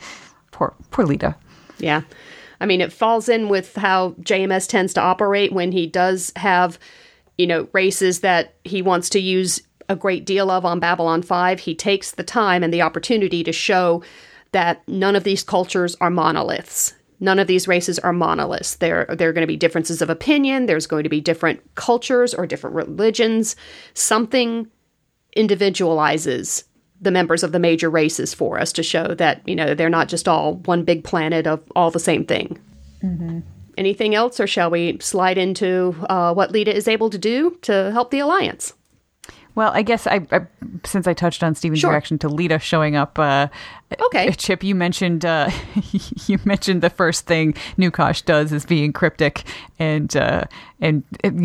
[0.51, 1.35] Poor poor Lyta.
[1.79, 2.01] Yeah.
[2.61, 6.79] I mean, it falls in with how JMS tends to operate when he does have,
[7.37, 11.59] you know, races that he wants to use a great deal of on Babylon 5.
[11.59, 14.01] He takes the time and the opportunity to show
[14.53, 16.93] that none of these cultures are monoliths.
[17.19, 18.75] None of these races are monoliths.
[18.75, 20.65] There, there are going to be differences of opinion.
[20.65, 23.55] There's going to be different cultures or different religions.
[23.93, 24.67] Something
[25.35, 26.63] individualizes
[27.03, 30.07] the members of the major races for us to show that you know they're not
[30.07, 32.59] just all one big planet of all the same thing.
[33.03, 33.39] Mm-hmm.
[33.77, 37.91] Anything else, or shall we slide into uh, what Lyta is able to do to
[37.91, 38.73] help the alliance?
[39.55, 40.47] Well, I guess I, I
[40.83, 41.91] since I touched on Stephen's sure.
[41.91, 43.19] reaction to Lyta showing up.
[43.19, 43.47] Uh,
[44.01, 45.49] okay, Chip, you mentioned uh,
[46.27, 49.43] you mentioned the first thing New Kosh does is being cryptic,
[49.77, 50.45] and uh,
[50.79, 51.03] and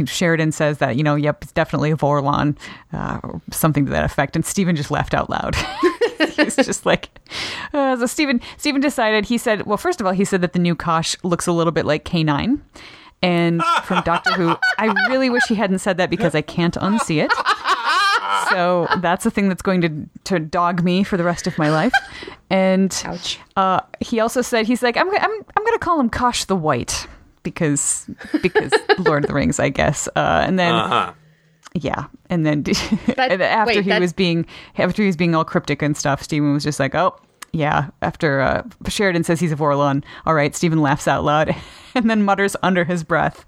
[0.09, 2.57] Sheridan says that you know, yep, it's definitely a Vorlon,
[2.93, 5.55] uh, something to that effect, and Stephen just laughed out loud.
[6.37, 7.11] He's just like,
[7.75, 8.41] uh, so Stephen.
[8.57, 9.27] Stephen decided.
[9.27, 11.73] He said, well, first of all, he said that the new Kosh looks a little
[11.73, 12.61] bit like K9.
[13.21, 17.25] And from Doctor Who, I really wish he hadn't said that because I can't unsee
[17.25, 17.33] it.
[18.51, 21.71] So that's a thing that's going to to dog me for the rest of my
[21.71, 21.93] life.
[22.51, 23.39] And Ouch.
[23.57, 26.57] uh, he also said he's like I'm I'm I'm going to call him Kosh the
[26.57, 27.07] White
[27.43, 28.09] because
[28.43, 30.09] because Lord of the Rings, I guess.
[30.17, 31.13] Uh, and then Uh-huh.
[31.75, 32.65] yeah, and then
[33.19, 36.23] and after wait, he that- was being after he was being all cryptic and stuff,
[36.23, 37.15] Stephen was just like, "Oh,
[37.53, 40.55] yeah." After uh, Sheridan says he's a Vorlon, all right.
[40.57, 41.55] Stephen laughs out loud
[41.95, 43.45] and then mutters under his breath.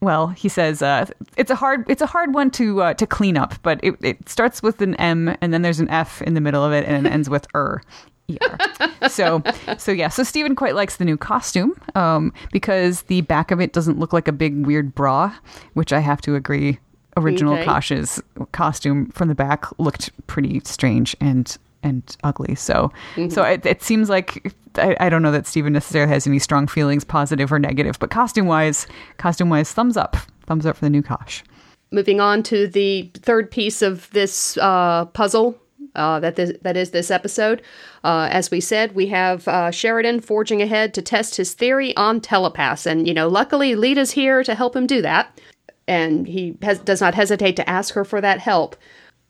[0.00, 1.06] Well, he says uh,
[1.36, 4.28] it's a hard it's a hard one to uh, to clean up, but it, it
[4.28, 7.06] starts with an M and then there's an F in the middle of it and
[7.06, 7.82] it ends with er.
[8.30, 9.08] ER.
[9.08, 9.42] so
[9.78, 13.72] so yeah, so Stephen quite likes the new costume um, because the back of it
[13.72, 15.34] doesn't look like a big weird bra,
[15.74, 16.78] which I have to agree.
[17.16, 17.64] Original Okay.
[17.64, 22.54] Kosh's costume from the back looked pretty strange and and ugly.
[22.54, 22.92] So
[23.28, 26.66] so it, it seems like I, I don't know that Stephen necessarily has any strong
[26.66, 28.86] feelings, positive or negative, but costume wise,
[29.16, 31.42] costume wise, thumbs up, thumbs up for the new Kosh.
[31.90, 35.58] Moving on to the third piece of this uh, puzzle
[35.94, 37.62] uh, that this, that is this episode.
[38.04, 42.20] Uh, as we said, we have uh, Sheridan forging ahead to test his theory on
[42.20, 45.40] telepaths, and you know, luckily Lyta's here to help him do that,
[45.86, 48.76] and he has, does not hesitate to ask her for that help.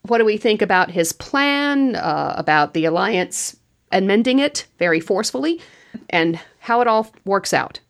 [0.02, 1.96] What do we think about his plan?
[1.96, 3.56] Uh, about the alliance
[3.90, 5.60] amending it very forcefully,
[6.10, 7.80] and how it all works out?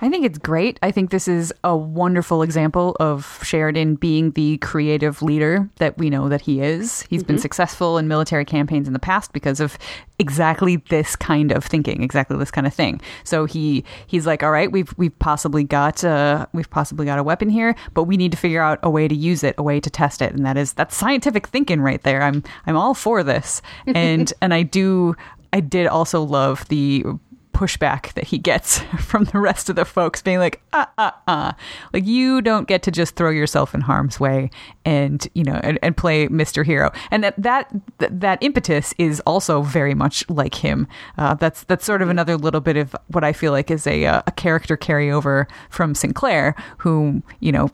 [0.00, 0.78] I think it's great.
[0.82, 6.10] I think this is a wonderful example of Sheridan being the creative leader that we
[6.10, 7.02] know that he is.
[7.02, 9.78] He's been successful in military campaigns in the past because of
[10.18, 13.00] exactly this kind of thinking, exactly this kind of thing.
[13.24, 17.22] So he he's like, "All right, we've we've possibly got uh we've possibly got a
[17.22, 19.80] weapon here, but we need to figure out a way to use it, a way
[19.80, 22.22] to test it." And that is that's scientific thinking right there.
[22.22, 23.62] I'm I'm all for this.
[23.96, 25.16] And and I do
[25.52, 27.04] I did also love the
[27.56, 31.52] pushback that he gets from the rest of the folks being like uh uh uh.
[31.94, 34.50] Like you don't get to just throw yourself in harm's way
[34.84, 36.92] and you know and, and play mr hero.
[37.10, 40.86] And that that that impetus is also very much like him.
[41.16, 44.04] Uh, that's that's sort of another little bit of what i feel like is a
[44.04, 47.70] uh, a character carryover from sinclair who you know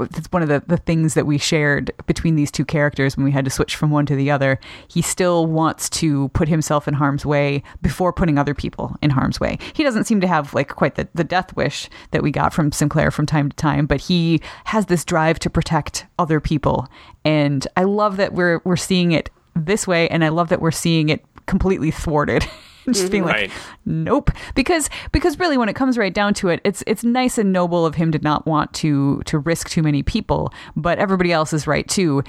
[0.00, 3.30] it's one of the, the things that we shared between these two characters when we
[3.30, 4.58] had to switch from one to the other.
[4.88, 9.25] He still wants to put himself in harm's way before putting other people in harm's
[9.40, 9.58] way.
[9.74, 12.72] He doesn't seem to have like quite the, the death wish that we got from
[12.72, 16.88] Sinclair from time to time, but he has this drive to protect other people.
[17.24, 20.70] And I love that we're we're seeing it this way and I love that we're
[20.70, 22.46] seeing it completely thwarted.
[22.86, 23.10] Just mm-hmm.
[23.10, 23.50] being like, Right.
[23.84, 27.52] nope because because really when it comes right down to it it's it's nice and
[27.52, 31.52] noble of him to not want to to risk too many people but everybody else
[31.52, 32.22] is right too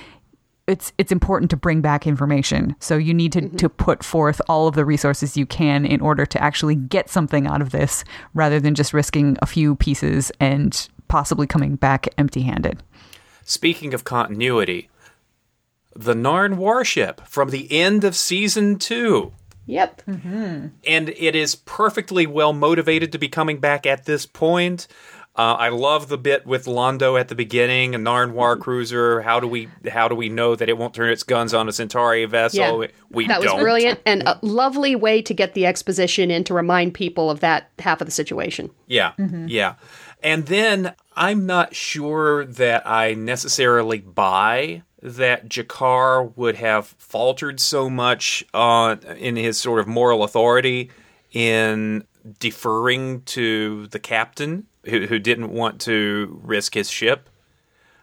[0.68, 3.56] it's it's important to bring back information so you need to mm-hmm.
[3.56, 7.48] to put forth all of the resources you can in order to actually get something
[7.48, 8.04] out of this
[8.34, 12.84] rather than just risking a few pieces and possibly coming back empty-handed
[13.50, 14.90] Speaking of continuity,
[15.96, 19.32] the Narn warship from the end of season two.
[19.66, 20.02] Yep.
[20.06, 20.68] Mm-hmm.
[20.86, 24.88] and it is perfectly well motivated to be coming back at this point.
[25.38, 28.62] Uh, I love the bit with Londo at the beginning, a Narn war mm.
[28.62, 29.22] cruiser.
[29.22, 31.72] How do we how do we know that it won't turn its guns on a
[31.72, 32.84] Centauri vessel?
[32.84, 32.90] Yeah.
[33.12, 33.60] We that was don't.
[33.60, 37.70] brilliant and a lovely way to get the exposition in to remind people of that
[37.78, 38.72] half of the situation.
[38.88, 39.48] Yeah, mm-hmm.
[39.48, 39.76] yeah.
[40.24, 47.90] And then I'm not sure that I necessarily buy that G'Kar would have faltered so
[47.90, 50.90] much on in his sort of moral authority
[51.32, 52.06] in
[52.40, 57.30] deferring to the captain who, who didn't want to risk his ship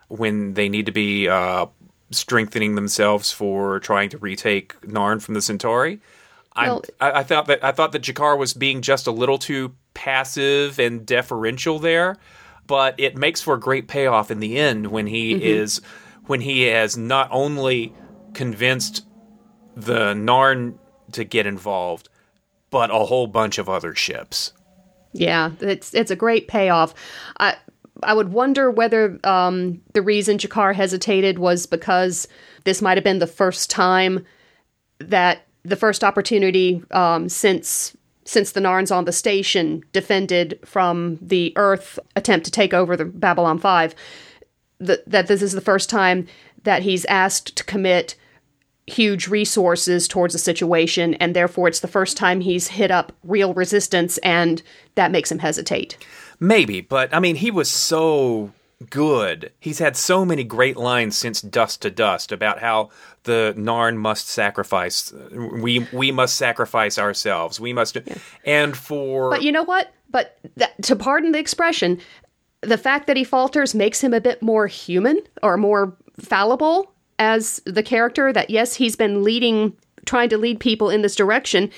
[0.08, 1.66] when they need to be uh,
[2.10, 6.00] strengthening themselves for trying to retake Narn from the Centauri.
[6.54, 9.38] I- Well- I, I thought that I thought that G'Kar was being just a little
[9.38, 12.16] too passive and deferential there,
[12.66, 15.80] but it makes for a great payoff in the end when he is
[16.26, 17.92] when he has not only
[18.34, 19.04] convinced
[19.76, 20.78] the Narn
[21.12, 22.08] to get involved,
[22.70, 24.52] but a whole bunch of other ships.
[25.14, 26.92] Yeah, it's it's a great payoff.
[27.38, 27.56] I
[28.02, 32.28] I would wonder whether um, the reason G'Kar hesitated was because
[32.64, 34.26] this might have been the first time
[34.98, 41.52] that the first opportunity um, since since the Narns on the station defended from the
[41.56, 43.94] Earth attempt to take over the Babylon Five.
[44.80, 46.26] That that this is the first time
[46.64, 48.16] that he's asked to commit
[48.86, 53.54] huge resources towards a situation, and therefore it's the first time he's hit up real
[53.54, 54.62] resistance, and
[54.94, 55.96] that makes him hesitate.
[56.40, 58.52] Maybe, but I mean, he was so
[58.90, 59.52] good.
[59.60, 62.90] He's had so many great lines since Dust to Dust about how
[63.22, 65.12] the Narn must sacrifice.
[65.32, 67.58] We we must sacrifice ourselves.
[67.58, 67.96] We must,
[68.44, 69.92] and for But you know what?
[70.10, 72.00] But that, to pardon the expression,
[72.60, 77.60] the fact that he falters makes him a bit more human or more fallible as
[77.64, 78.32] the character.
[78.32, 81.70] That yes, he's been leading, trying to lead people in this direction.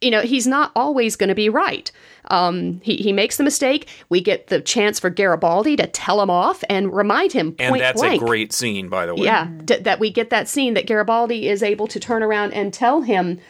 [0.00, 1.90] You know, he's not always going to be right.
[2.30, 3.88] Um, he, he makes the mistake.
[4.08, 7.80] We get the chance for Garibaldi to tell him off and remind him point and
[7.80, 8.22] that's blank.
[8.22, 9.24] a great scene, by the way.
[9.24, 12.72] Yeah, d- that we get that scene that Garibaldi is able to turn around and
[12.72, 13.40] tell him,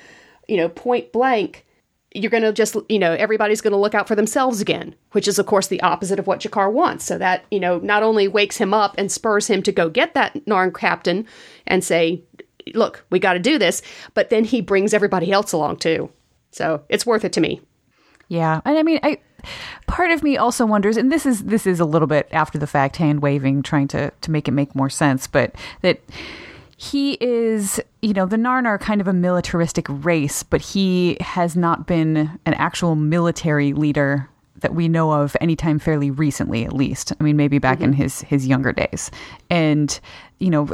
[0.47, 1.67] you know, point blank,
[2.15, 5.29] you're going to just, you know, everybody's going to look out for themselves again, which
[5.29, 7.05] is, of course, the opposite of what G'Kar wants.
[7.05, 10.15] So that, you know, not only wakes him up and spurs him to go get
[10.15, 11.27] that Narn captain
[11.67, 12.23] and say,
[12.75, 13.83] look, we got to do this,
[14.15, 16.11] but then he brings everybody else along too.
[16.51, 17.61] So it's worth it to me.
[18.29, 19.19] Yeah, and I mean, I
[19.87, 22.67] part of me also wonders, and this is this is a little bit after the
[22.67, 26.01] fact, hand waving, trying to to make it make more sense, but that
[26.81, 31.57] he is, you know, the Narn are kind of a militaristic race, but he has
[31.57, 37.13] not been an actual military leader that we know of anytime fairly recently, at least.
[37.19, 38.03] I mean, maybe back in mm-hmm.
[38.03, 39.11] his his younger days,
[39.51, 39.99] and
[40.39, 40.69] you know,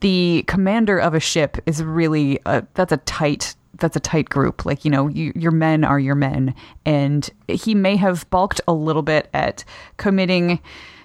[0.00, 4.66] the commander of a ship is really a, that's a tight that's a tight group.
[4.66, 6.52] Like you know, you, your men are your men,
[6.84, 9.64] and he may have balked a little bit at
[9.98, 10.58] committing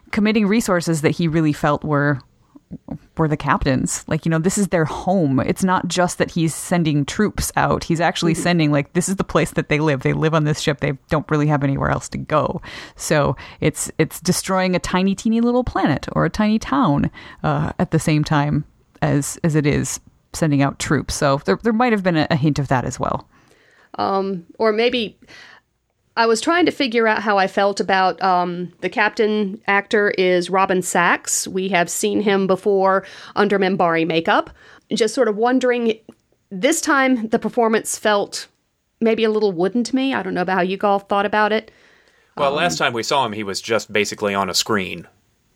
[0.09, 2.19] committing resources that he really felt were
[3.17, 4.03] were the captains.
[4.07, 5.39] Like, you know, this is their home.
[5.39, 7.83] It's not just that he's sending troops out.
[7.83, 10.01] He's actually sending like this is the place that they live.
[10.01, 10.79] They live on this ship.
[10.79, 12.61] They don't really have anywhere else to go.
[12.95, 17.11] So it's it's destroying a tiny, teeny little planet or a tiny town
[17.43, 18.65] uh, at the same time
[19.01, 19.99] as as it is
[20.33, 21.15] sending out troops.
[21.15, 23.27] So there there might have been a, a hint of that as well.
[24.59, 25.19] or maybe
[26.19, 30.49] I was trying to figure out how I felt about um, the captain actor is
[30.49, 31.47] Robin Sachs.
[31.47, 33.05] We have seen him before
[33.37, 34.49] under Minbari makeup.
[34.93, 35.97] Just sort of wondering,
[36.49, 38.49] this time the performance felt
[38.99, 40.13] maybe a little wooden to me.
[40.13, 41.71] I don't know about how you all thought about it.
[42.35, 45.07] Well, last time we saw him, he was just basically on a screen.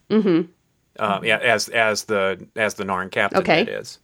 [0.09, 0.49] Mm-hmm.
[0.97, 3.65] Uh, yeah, as as the as the Narn captain Okay.
[3.65, 3.99] that is.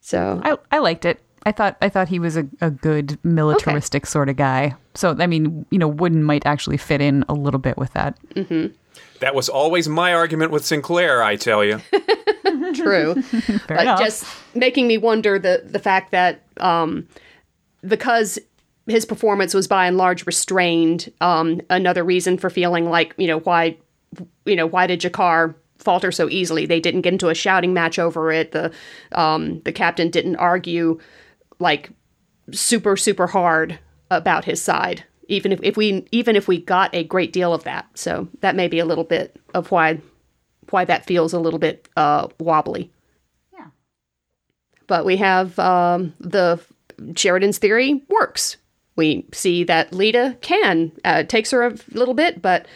[0.00, 1.20] So I, I liked it.
[1.48, 4.74] I thought I thought he was a, a good militaristic sort of guy.
[4.94, 8.18] So I mean, you know, Wooden might actually fit in a little bit with that.
[9.20, 11.80] That was always my argument with Sinclair, I tell you.
[12.74, 13.14] true.
[13.66, 13.98] but enough.
[13.98, 17.08] just making me wonder the the fact that um,
[17.86, 18.38] because
[18.86, 23.40] his performance was by and large restrained, um, another reason for feeling like you know
[23.40, 23.74] why
[24.44, 26.66] you know why did G'Kar falter so easily?
[26.66, 28.52] They didn't get into a shouting match over it.
[28.52, 28.70] The
[29.12, 31.00] um, the captain didn't argue
[31.58, 31.90] like
[32.52, 33.78] super super hard
[34.10, 35.04] about his side.
[35.30, 38.56] Even if, if we even if we got a great deal of that, so that
[38.56, 40.00] may be a little bit of why
[40.70, 42.90] why that feels a little bit uh, wobbly.
[43.52, 43.66] Yeah.
[44.86, 46.60] But we have um, the
[47.14, 48.56] Sheridan's theory works.
[48.96, 52.66] We see that Lyta can uh, takes her a little bit, but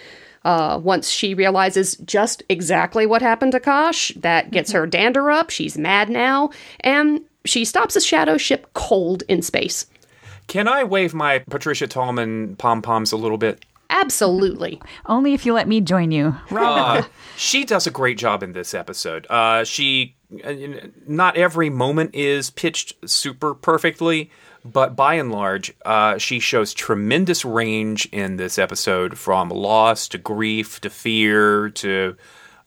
[0.44, 5.50] uh, once she realizes just exactly what happened to Kosh, that gets her dander up.
[5.50, 9.86] She's mad now, and she stops a shadow ship cold in space.
[10.46, 13.64] Can I wave my Patricia Tallman pom poms a little bit?
[13.90, 14.80] Absolutely.
[15.06, 16.34] Only if you let me join you.
[16.50, 17.02] Uh,
[17.36, 19.26] she does a great job in this episode.
[19.28, 20.54] Uh, she, uh,
[21.06, 24.30] not every moment is pitched super perfectly,
[24.64, 30.18] but by and large, uh, she shows tremendous range in this episode from loss to
[30.18, 32.16] grief to fear to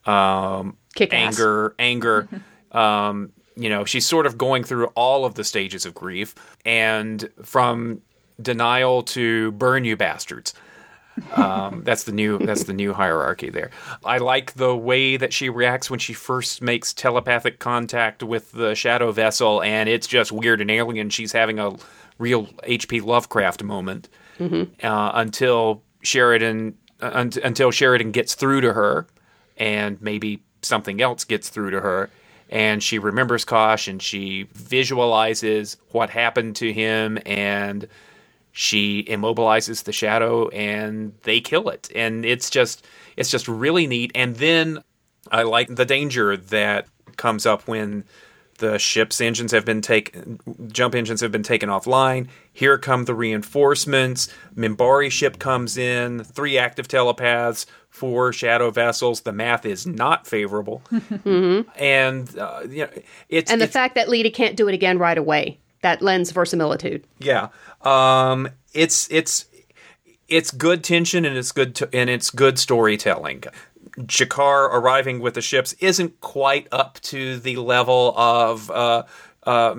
[0.06, 2.28] um, Kick anger, anger.
[2.72, 6.36] um, you know, she's sort of going through all of the stages of grief,
[6.66, 8.02] and from
[8.42, 10.54] denial to burn you bastards.
[11.34, 13.72] Um, that's the new that's the new hierarchy there.
[14.04, 18.76] I like the way that she reacts when she first makes telepathic contact with the
[18.76, 21.10] shadow vessel, and it's just weird and alien.
[21.10, 21.76] She's having a
[22.18, 23.02] real H.P.
[23.02, 24.10] Lovecraft moment
[24.84, 29.08] uh, until Sheridan uh, un- until Sheridan gets through to her,
[29.58, 32.10] and maybe something else gets through to her.
[32.50, 37.88] And she remembers Kosh and she visualizes what happened to him and
[38.52, 41.90] she immobilizes the shadow and they kill it.
[41.96, 42.86] And it's just
[43.18, 44.12] it's just really neat.
[44.16, 44.84] And then
[45.32, 46.88] i like the danger that
[47.18, 48.04] comes up when
[48.60, 50.40] the ship's engines have been taken
[50.72, 56.58] jump engines have been taken offline here come the reinforcements Minbari ship comes in three
[56.58, 60.82] active telepaths four shadow vessels the math is not favorable
[61.78, 62.90] and uh, you know
[63.30, 66.32] it's And the it's- fact that Lyta can't do it again right away, that lends
[66.32, 67.06] verisimilitude.
[67.20, 67.50] Yeah.
[67.82, 69.46] Um it's it's
[70.28, 73.44] it's good tension and it's good to, and it's good storytelling.
[74.00, 79.04] G'Kar arriving with the ships isn't quite up to the level of uh,
[79.44, 79.76] uh,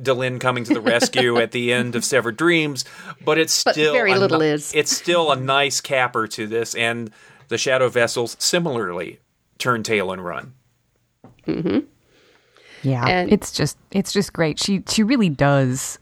[0.00, 2.84] Delenn coming to the rescue at the end of Severed Dreams,
[3.24, 4.72] but it's But still very little ni- is.
[4.74, 7.10] It's still a nice capper to this, and
[7.48, 9.20] the Shadow vessels similarly
[9.58, 10.54] turn tail and run.
[11.44, 11.80] Hmm.
[12.82, 14.58] Yeah, And- it's just it's just great.
[14.58, 15.98] She she really does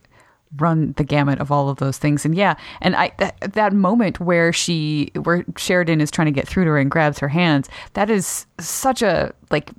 [0.57, 2.25] run the gamut of all of those things.
[2.25, 6.47] And yeah, and I that, that moment where she where Sheridan is trying to get
[6.47, 9.71] through to her and grabs her hands, that is such a like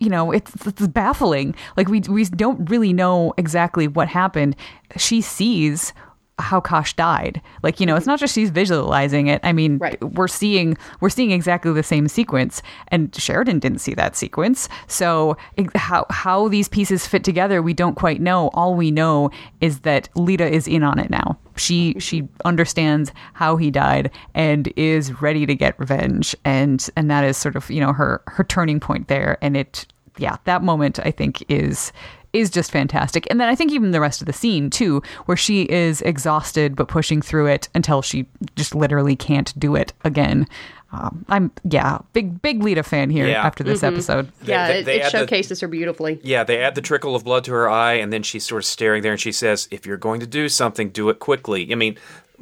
[0.00, 1.54] you know, it's, it's baffling.
[1.76, 4.56] Like we we don't really know exactly what happened.
[4.96, 5.92] She sees
[6.38, 7.40] how Kosh died.
[7.62, 9.40] Like, you know, it's not just she's visualizing it.
[9.44, 10.02] I mean, Right.
[10.14, 14.68] we're seeing we're seeing exactly the same sequence and Sheridan didn't see that sequence.
[14.86, 15.36] So,
[15.74, 18.48] how how these pieces fit together, we don't quite know.
[18.54, 19.30] All we know
[19.60, 21.38] is that Lyta is in on it now.
[21.56, 27.24] She she understands how he died and is ready to get revenge and and that
[27.24, 29.86] is sort of, you know, her her turning point there and it
[30.20, 31.92] yeah, that moment I think is
[32.38, 33.26] is just fantastic.
[33.30, 36.76] And then I think even the rest of the scene too, where she is exhausted
[36.76, 38.26] but pushing through it until she
[38.56, 40.46] just literally can't do it again.
[40.90, 43.44] Um, I'm yeah, big big Lyta fan here Yeah.
[43.44, 44.32] after this episode.
[44.40, 46.18] They- yeah, they- it, they it add the- showcases her beautifully.
[46.22, 48.66] Yeah, they add the trickle of blood to her eye, and then she's sort of
[48.66, 51.74] staring there, and she says, "If you're going to do something, do it quickly." I
[51.74, 51.96] mean,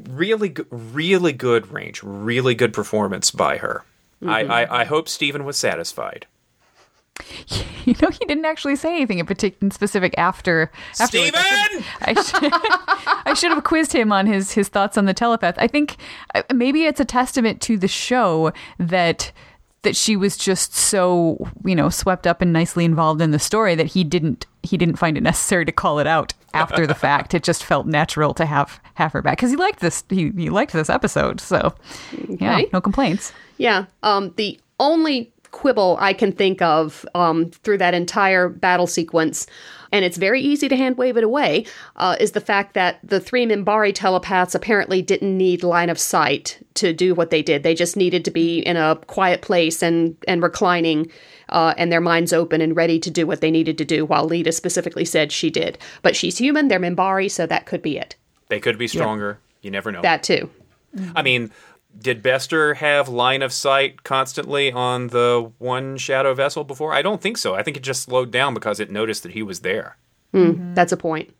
[0.08, 3.82] really, really good range, really good performance by her.
[4.24, 6.26] I, I, I hope Stephen was satisfied.
[7.86, 10.72] You know, he didn't actually say anything in particular specific after.
[10.98, 11.36] afterwards.
[11.36, 11.84] Stephen!
[12.00, 12.52] I should,
[13.26, 15.54] I should have quizzed him on his his thoughts on the telepath.
[15.56, 15.96] I think
[16.34, 19.30] uh, maybe it's a testament to the show that
[19.82, 23.76] that she was just so you know swept up and nicely involved in the story
[23.76, 27.34] that he didn't he didn't find it necessary to call it out after the fact.
[27.34, 30.50] It just felt natural to have have her back because he liked this he, he
[30.50, 31.40] liked this episode.
[31.40, 31.72] So
[32.28, 33.32] yeah, no complaints.
[33.58, 33.86] Yeah.
[34.02, 39.46] Um, the only quibble I can think of um, through that entire battle sequence,
[39.90, 41.64] and it's very easy to hand wave it away,
[41.96, 46.62] uh, is the fact that the three Minbari telepaths apparently didn't need line of sight
[46.74, 47.62] to do what they did.
[47.62, 51.10] They just needed to be in a quiet place and and reclining.
[51.48, 54.28] Uh, and their minds open and ready to do what they needed to do, while
[54.28, 55.78] Lyta specifically said she did.
[56.02, 58.16] But she's human, they're Minbari, so that could be it.
[58.48, 59.38] They could be stronger.
[59.62, 60.02] You never know.
[60.02, 60.50] That too.
[61.14, 61.50] I mean,
[61.98, 66.92] did Bester have line of sight constantly on the one shadow vessel before?
[66.92, 67.54] I don't think so.
[67.54, 69.96] I think it just slowed down because it noticed that he was there.
[70.74, 71.34] That's a point.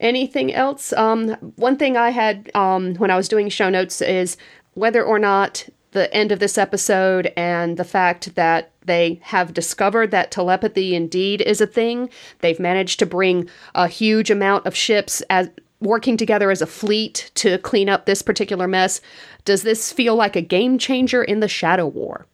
[0.00, 0.92] Anything else?
[0.92, 4.36] Um, one thing I had um, when I was doing show notes is
[4.72, 10.10] whether or not the end of this episode and the fact that they have discovered
[10.10, 12.10] that telepathy indeed is a thing.
[12.40, 15.48] They've managed to bring a huge amount of ships as
[15.84, 19.00] working together as a fleet to clean up this particular mess.
[19.44, 22.26] Does this feel like a game changer in the Shadow War?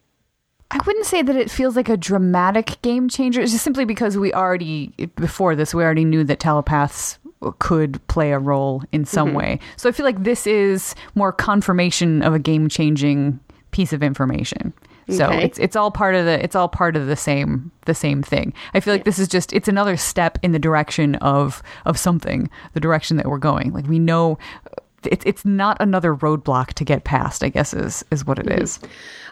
[0.71, 3.41] I wouldn't say that it feels like a dramatic game changer.
[3.41, 7.19] It's just simply because we already, before this, we already knew that telepaths
[7.59, 9.37] could play a role in some mm-hmm.
[9.37, 9.61] way.
[9.77, 13.41] So I feel like this is more confirmation of a game changing
[13.73, 14.73] piece of information.
[15.11, 15.45] So Okay.
[15.45, 18.53] it's it's all part of the it's all part of the same the same thing.
[18.75, 22.49] I feel like this is just it's another step in the direction of of something,
[22.75, 23.73] the direction that we're going.
[23.73, 27.43] Like we know uh, it's it's not another roadblock to get past.
[27.43, 28.63] I guess is is what it mm-hmm.
[28.63, 28.79] is.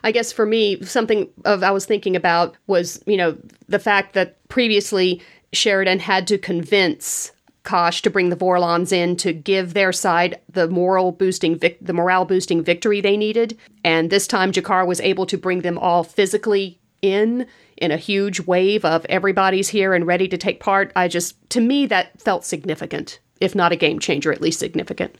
[0.04, 3.36] I guess for me, something of I was thinking about was, you know,
[3.68, 5.20] the fact that previously
[5.52, 7.32] Sheridan had to convince
[7.62, 11.92] Kosh to bring the Vorlons in to give their side the moral boosting, vic- the
[11.92, 16.04] morale boosting victory they needed, and this time G'Kar was able to bring them all
[16.04, 17.46] physically in
[17.76, 20.92] in a huge wave of everybody's here and ready to take part.
[20.96, 25.14] I just, to me, that felt significant, if not a game changer, at least significant.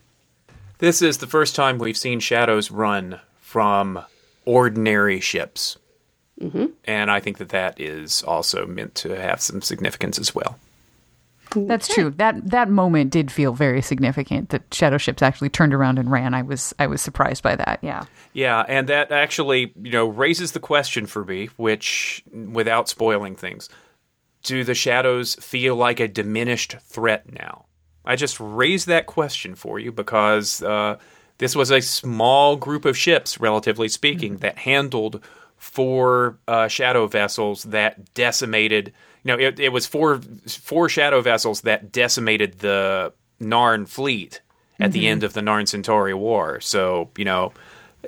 [0.79, 4.05] This is the first time we've seen shadows run from
[4.45, 5.79] ordinary ships.
[6.41, 6.67] Mm-hmm.
[6.85, 10.59] And I think that that is also meant to have some significance as well.
[11.55, 12.11] That's true.
[12.11, 14.51] That that moment did feel very significant.
[14.51, 16.35] That shadow ships actually turned around and ran.
[16.35, 17.79] I was I was surprised by that.
[17.83, 18.05] Yeah.
[18.33, 23.69] Yeah, and that actually, you know, raises the question for me, which, without spoiling things,
[24.43, 27.65] do the shadows feel like a diminished threat now?
[28.05, 30.99] I just raised that question for you because uh,
[31.39, 35.23] this was a small group of ships, relatively speaking, that handled
[35.57, 38.93] four uh, shadow vessels that decimated.
[39.25, 44.41] You know, it, it was four four shadow vessels that decimated the Narn fleet
[44.81, 46.61] at the end of the Narn Centauri War.
[46.61, 47.53] So, you know,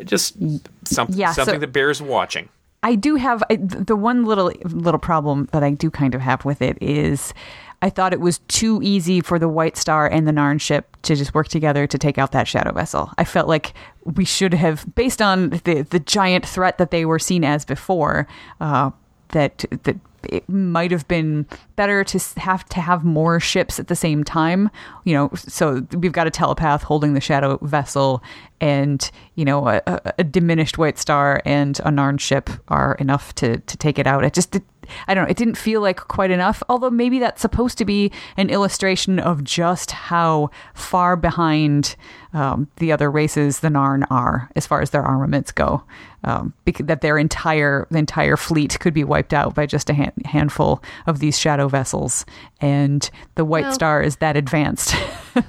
[0.05, 0.37] just
[0.85, 2.49] some, Yeah, so- something that bears watching.
[2.83, 6.47] I do have I, the one little little problem that I do kind of have
[6.47, 7.35] with it is
[7.83, 11.15] I thought it was too easy for the White Star and the Narn ship to
[11.15, 13.11] just work together to take out that shadow vessel.
[13.19, 17.19] I felt like we should have, based on the the giant threat that they were
[17.19, 18.27] seen as before,
[18.61, 18.91] uh,
[19.31, 19.97] that that
[20.29, 21.47] it might have been
[21.77, 24.71] better to have to have more ships at the same time.
[25.05, 28.23] You know, so we've got a telepath holding the shadow vessel,
[28.61, 33.59] and you know, a, a- diminished White Star and a Narn ship are enough to
[33.59, 34.25] to take it out.
[34.25, 34.57] It just.
[34.57, 34.63] It,
[35.07, 35.31] I don't know.
[35.31, 39.45] It didn't feel like quite enough, although maybe that's supposed to be an illustration of
[39.45, 41.95] just how far behind
[42.33, 45.85] um, the other races the Narn are as far as their armaments go.
[46.23, 49.95] Um, because that their entire the entire fleet could be wiped out by just a
[49.95, 52.27] hand, handful of these shadow vessels,
[52.61, 54.95] and the White Well- Star is that advanced.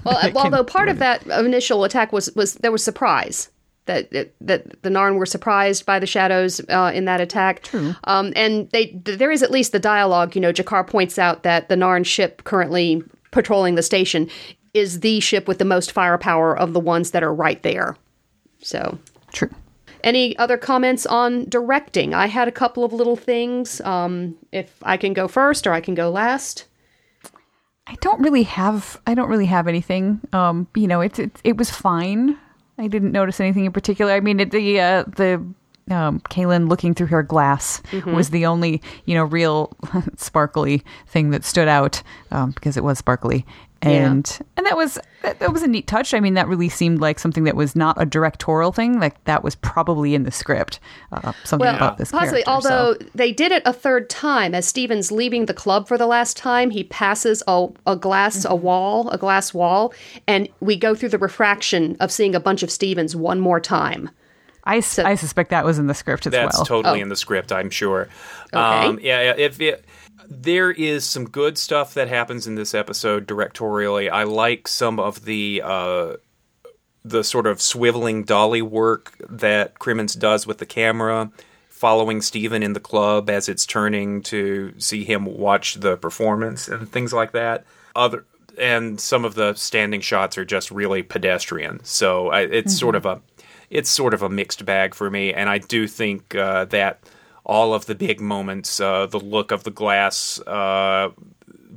[0.06, 3.50] Well, that although part of that initial attack was was there was surprise
[3.86, 7.64] that that, the Narn were surprised by the shadows uh, in that attack.
[7.64, 7.96] True.
[8.06, 10.36] Um, and they th- there is at least the dialogue.
[10.36, 14.30] You know, G'Kar points out that the Narn ship currently patrolling the station
[14.74, 17.98] is the ship with the most firepower of the ones that are right there.
[18.62, 18.98] So.
[19.34, 19.50] True.
[20.04, 22.14] Any other comments on directing?
[22.14, 23.82] I had a couple of little things.
[23.82, 26.66] Um, if I can go first or I can go last.
[27.88, 30.22] I don't really have I don't really have anything.
[30.34, 32.38] Um, you know, it it, it was fine.
[32.78, 34.14] I didn't notice anything in particular.
[34.14, 35.46] I mean, it, the uh, the
[35.90, 39.76] um, Cailyn looking through her glass was the only you know real
[40.18, 42.02] sparkly thing that stood out
[42.32, 43.46] um, because it was sparkly,
[43.82, 46.14] and and that was that, that was a neat touch.
[46.14, 49.00] I mean, that really seemed like something that was not a directorial thing.
[49.00, 50.80] Like that was probably in the script.
[51.12, 52.44] Uh, something Well, about this possibly.
[52.44, 52.68] character.
[52.70, 56.08] so- Although they did it a third time, as Stephen's leaving the club for the
[56.08, 59.94] last time, he passes a, a glass, a wall, a glass wall,
[60.28, 64.10] and we go through the refraction of seeing a bunch of Stephens one more time.
[64.64, 66.62] I, s- I suspect that was in the script as That's well.
[66.62, 67.04] That's totally Oh.
[67.04, 68.08] in the script, I'm sure.
[68.54, 68.58] Okay.
[68.62, 69.86] Um, yeah, yeah, if it,
[70.30, 74.10] there is some good stuff that happens in this episode directorially.
[74.10, 76.14] I like some of the uh,
[77.04, 81.32] the sort of swiveling dolly work that Crimmins does with the camera,
[81.70, 86.90] following Stephen in the club as it's turning to see him watch the performance and
[86.92, 87.66] things like that.
[87.96, 88.26] Other
[88.60, 91.84] and some of the standing shots are just really pedestrian.
[91.84, 93.22] So I, it's sort of a
[93.72, 97.00] it's sort of a mixed bag for me, and I do think uh, that
[97.44, 101.10] all of the big moments, uh, the look of the glass uh,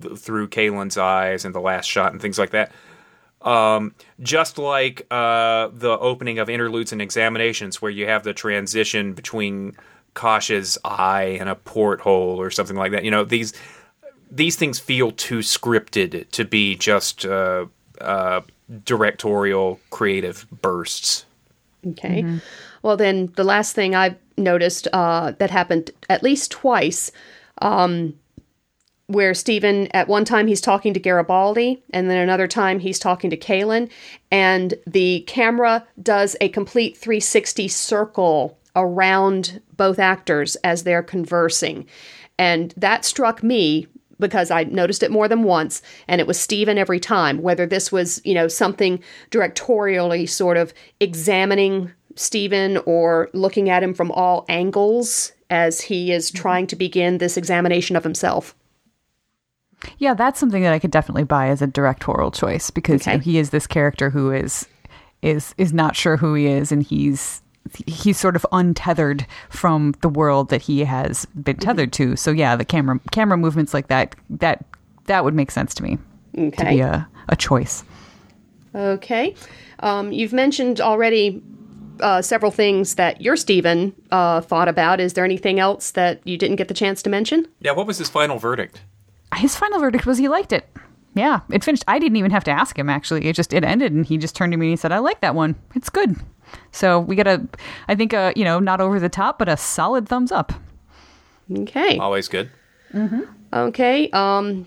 [0.03, 2.73] th- through Cailyn's eyes, and the last shot, and things like that,
[3.43, 9.15] um, just like uh, the opening of interludes and examinations, where you have the transition
[9.15, 9.77] between
[10.15, 13.05] Kosh's eye and a porthole or something like that.
[13.05, 13.53] You know these
[14.31, 17.67] these things feel too scripted to be just uh,
[18.01, 18.41] uh,
[18.85, 21.27] directorial creative bursts.
[21.87, 22.25] Okay.
[22.83, 27.13] Well, then the last thing I've noticed uh, that happened at least twice,
[27.63, 28.15] um,
[29.07, 33.31] where Stephen, at one time he's talking to Garibaldi, and then another time he's talking
[33.31, 33.91] to Cailyn,
[34.31, 41.87] and the camera does a complete 360 circle around both actors as they're conversing.
[42.39, 43.87] And that struck me
[44.25, 47.93] because I noticed it more than once, and it was Stephen every time, whether this
[47.93, 54.47] was, you know, something directorially sort of examining Stephen or looking at him from all
[54.49, 56.41] angles as he is mm-hmm.
[56.41, 58.55] trying to begin this examination of himself.
[59.99, 63.19] Yeah, that's something that I could definitely buy as a directorial choice because you know,
[63.19, 64.67] he is this character who is
[65.21, 67.43] is is not sure who he is, and he's
[67.87, 72.17] he's sort of untethered from the world that he has been tethered to.
[72.17, 74.65] So yeah, the camera camera movements like that that
[75.07, 75.99] that would make sense to me
[76.37, 76.51] okay.
[76.51, 77.85] to be a, a choice.
[78.75, 79.35] Okay.
[79.81, 81.43] Um, you've mentioned already
[82.01, 85.01] uh, several things that your Stephen uh, thought about.
[85.01, 87.47] Is there anything else that you didn't get the chance to mention?
[87.61, 88.83] Yeah, what was his final verdict?
[89.37, 90.69] His final verdict was he liked it.
[91.15, 91.85] Yeah, it finished.
[91.87, 92.91] I didn't even have to ask him.
[92.91, 94.99] Actually, it just it ended, and he just turned to me and he said, "I
[94.99, 95.55] like that one.
[95.75, 96.17] It's good."
[96.73, 97.47] So we got a,
[97.89, 100.53] I think a you know not over the top, but a solid thumbs up.
[101.51, 101.99] Okay.
[101.99, 102.51] Always good.
[103.53, 104.11] Okay.
[104.11, 104.67] Um,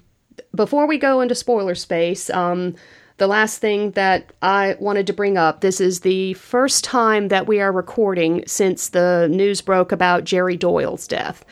[0.55, 2.75] before we go into spoiler space, um,
[3.17, 7.47] the last thing that I wanted to bring up this is the first time that
[7.47, 11.43] we are recording since the news broke about Jerry Doyle's death.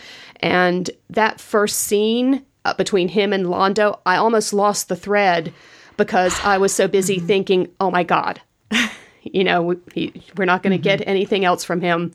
[0.42, 5.54] And that first scene uh, between him and Londo, I almost lost the thread
[5.96, 8.42] because I was so busy thinking, oh my God,
[9.24, 12.14] you know, we, he, we're not going to get anything else from him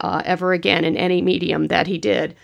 [0.00, 2.34] uh, ever again in any medium that he did.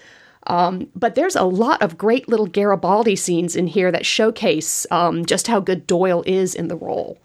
[0.47, 5.27] Um, but there's a lot of great little Garibaldi scenes in here that showcase um,
[5.27, 7.19] just how good Doyle is in the role.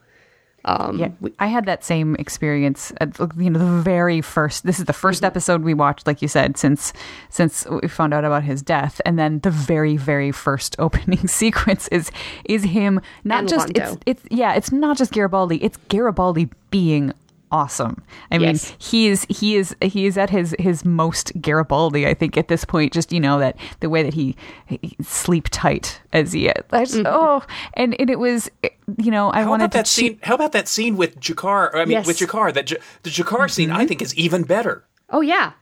[0.66, 1.10] Um, Yeah,
[1.40, 2.92] I had that same experience.
[3.00, 4.66] At, you know, the very first.
[4.66, 5.26] This is the 1st Mm-hmm.
[5.26, 6.92] episode we watched, like you said, since
[7.30, 11.88] since we found out about his death, and then the very very first opening sequence
[11.90, 12.10] is
[12.46, 15.64] is him not And just—it's—it's yeah, it's not just Garibaldi.
[15.64, 17.14] It's Garibaldi being
[17.56, 18.04] awesome.
[18.32, 22.06] I mean, he is he is he is at his his most Garibaldi.
[22.06, 24.36] I think at this point, just you know that the way that he,
[24.68, 26.54] he sleep tight as he I
[26.84, 27.08] just, Mm-hmm.
[27.08, 27.44] oh,
[27.76, 28.50] and and it was
[28.98, 30.20] you know I How wanted about that to cheat- scene?
[30.24, 31.74] How about that scene with G'Kar?
[31.74, 32.08] I mean, Yes.
[32.08, 32.54] with G'Kar.
[32.54, 34.84] That J- the G'Kar scene, I think, is even better.
[35.10, 35.54] Oh yeah,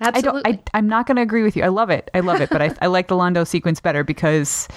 [0.00, 0.42] I absolutely.
[0.42, 0.62] don't.
[0.72, 1.64] I, I'm not going to agree with you.
[1.64, 2.10] I love it.
[2.14, 2.50] I love it.
[2.50, 4.68] But I, I like the Londo sequence better because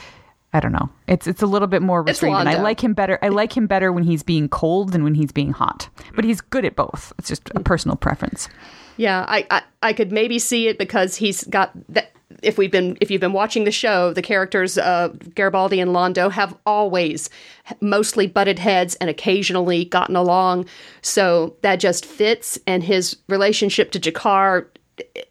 [0.58, 0.90] I don't know.
[1.08, 3.20] It's it's a little bit more restrained, and I like him better.
[3.22, 5.88] I like him better when he's being cold than when he's being hot.
[6.16, 7.14] But he's good at both.
[7.20, 8.50] It's just a personal preference.
[8.98, 12.12] Yeah, I, I I could maybe see it because he's got that.
[12.42, 16.32] If we've been if you've been watching the show, the characters uh, Garibaldi and Londo
[16.32, 17.30] have always
[17.80, 20.66] mostly butted heads and occasionally gotten along,
[21.04, 22.58] so that just fits.
[22.66, 24.66] And his relationship to G'Kar,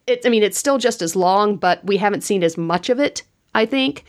[0.06, 3.00] it, I mean, it's still just as long, but we haven't seen as much of
[3.00, 3.24] it.
[3.56, 4.04] I think.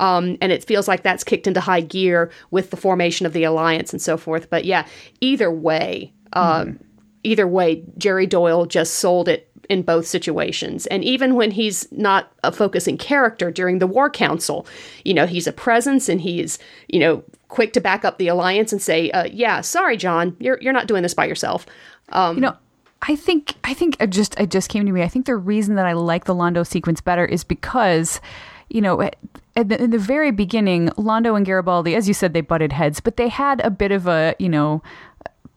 [0.00, 3.44] Um, and it feels like that's kicked into high gear with the formation of the
[3.44, 4.48] alliance and so forth.
[4.50, 4.86] But yeah,
[5.20, 6.78] either way, um,
[7.22, 10.86] either way, Jerry Doyle just sold it in both situations.
[10.86, 14.66] And even when he's not a focusing character during the War Council,
[15.04, 18.72] you know, he's a presence and he's, you know, quick to back up the alliance
[18.72, 21.66] and say, uh, "Yeah, sorry, John, you're you're not doing this by yourself."
[22.36, 22.56] you know
[23.02, 25.76] i think i think it just it just came to me i think the reason
[25.76, 28.20] that i like the londo sequence better is because
[28.68, 29.08] you know
[29.56, 33.00] at the, in the very beginning londo and garibaldi as you said they butted heads
[33.00, 34.82] but they had a bit of a you know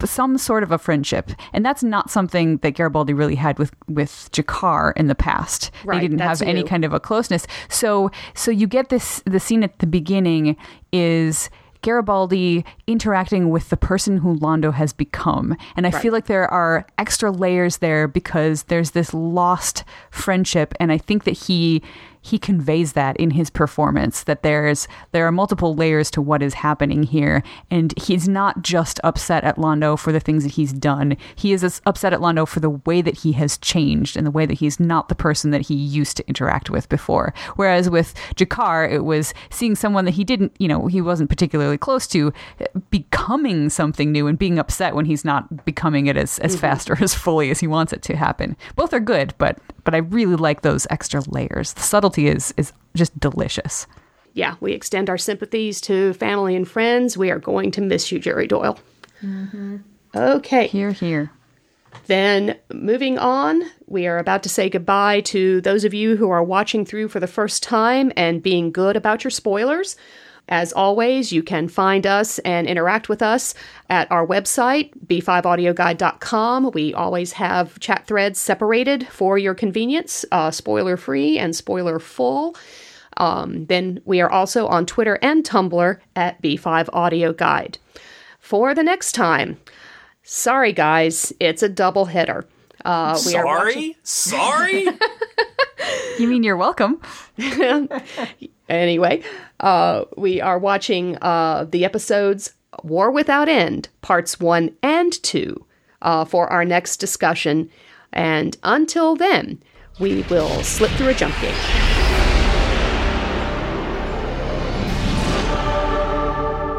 [0.04, 1.32] some sort of a friendship.
[1.54, 5.72] And that's not something that garibaldi really had with with G'Kar in the past.
[5.84, 6.68] Right, they didn't have any new.
[6.68, 7.48] kind of a closeness.
[7.70, 10.58] So so you get this the scene at the beginning
[10.92, 11.50] is
[11.82, 15.56] Garibaldi interacting with the person who Londo has become.
[15.78, 20.74] And I feel like there are extra layers there because there's this lost friendship.
[20.80, 21.84] And I think that he
[22.26, 26.56] he conveys that in his performance that there's there are multiple layers to what is
[26.56, 31.18] happening here and he's not just upset at Londo for the things that he's done.
[31.36, 34.48] He is upset at Londo for the way that he has changed and the way
[34.48, 37.32] that he's not the person that he used to interact with before.
[37.58, 41.78] Whereas with G'Kar, it was seeing someone that he didn't, you know, he wasn't particularly
[41.78, 42.34] close to
[42.90, 46.62] becoming something new and being upset when he's not becoming it as, as mm-hmm.
[46.62, 48.58] fast or as fully as he wants it to happen.
[48.76, 51.74] Both are good, but but I really like those extra layers.
[51.74, 51.84] The
[52.16, 53.88] subtlety is is just delicious.
[54.34, 57.18] Yeah, we extend our sympathies to family and friends.
[57.18, 58.78] We are going to miss you, Jerry Doyle.
[59.22, 59.78] Mm-hmm.
[60.14, 60.68] Okay.
[60.68, 61.32] Here, here.
[62.08, 66.44] Then, moving on, we are about to say goodbye to those of you who are
[66.44, 69.96] watching through for the first time and being good about your spoilers.
[70.48, 73.56] As always, you can find us and interact with us
[73.90, 76.72] at our website, b5audioguide.com.
[76.74, 82.56] We always have chat threads separated for your convenience, uh, spoiler free and spoiler full.
[83.18, 87.78] Um, then we are also on Twitter and Tumblr at B5 Audio Guide.
[88.40, 89.58] For the next time,
[90.22, 92.46] sorry guys, it's a double hitter.
[92.84, 94.98] Uh, we are watching- Sorry, sorry.
[96.18, 97.02] You mean you're welcome?
[98.70, 99.24] anyway,
[99.60, 102.54] uh, we are watching uh, the episodes
[102.84, 105.66] War Without End, parts one and two,
[106.02, 107.70] uh, for our next discussion.
[108.12, 109.62] And until then,
[110.00, 111.54] we will slip through a jump gate.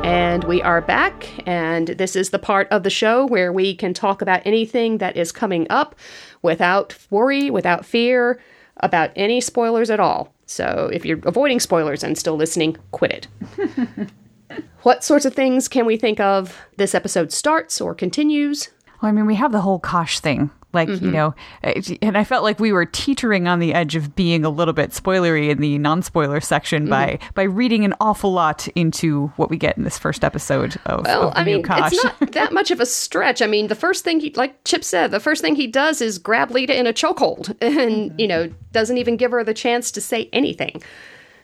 [0.05, 3.93] And we are back, and this is the part of the show where we can
[3.93, 5.97] talk about anything that is coming up
[6.43, 8.41] without worry, without fear,
[8.77, 10.33] about any spoilers at all.
[10.47, 13.29] So if you're avoiding spoilers and still listening, quit
[13.59, 14.09] it.
[14.83, 18.71] what sorts of things can we think of this episode starts or continues?
[19.03, 20.51] Well, I mean, we have the whole Kosh thing.
[20.77, 21.11] Like, you mm-hmm.
[21.11, 24.51] know, uh, and I felt like we were teetering on the edge of being a
[24.51, 26.91] little bit spoilery in the non spoiler section mm-hmm.
[26.91, 31.05] by by reading an awful lot into what we get in this first episode of,
[31.05, 31.93] Well, of I new mean, Kosh.
[31.93, 33.43] it's not that much of a stretch.
[33.43, 36.19] I mean, the first thing he, like Chip said, the first thing he does is
[36.19, 38.21] grab Lyta in a chokehold, and mm-hmm.
[38.21, 40.83] you know, doesn't even give her the chance to say anything.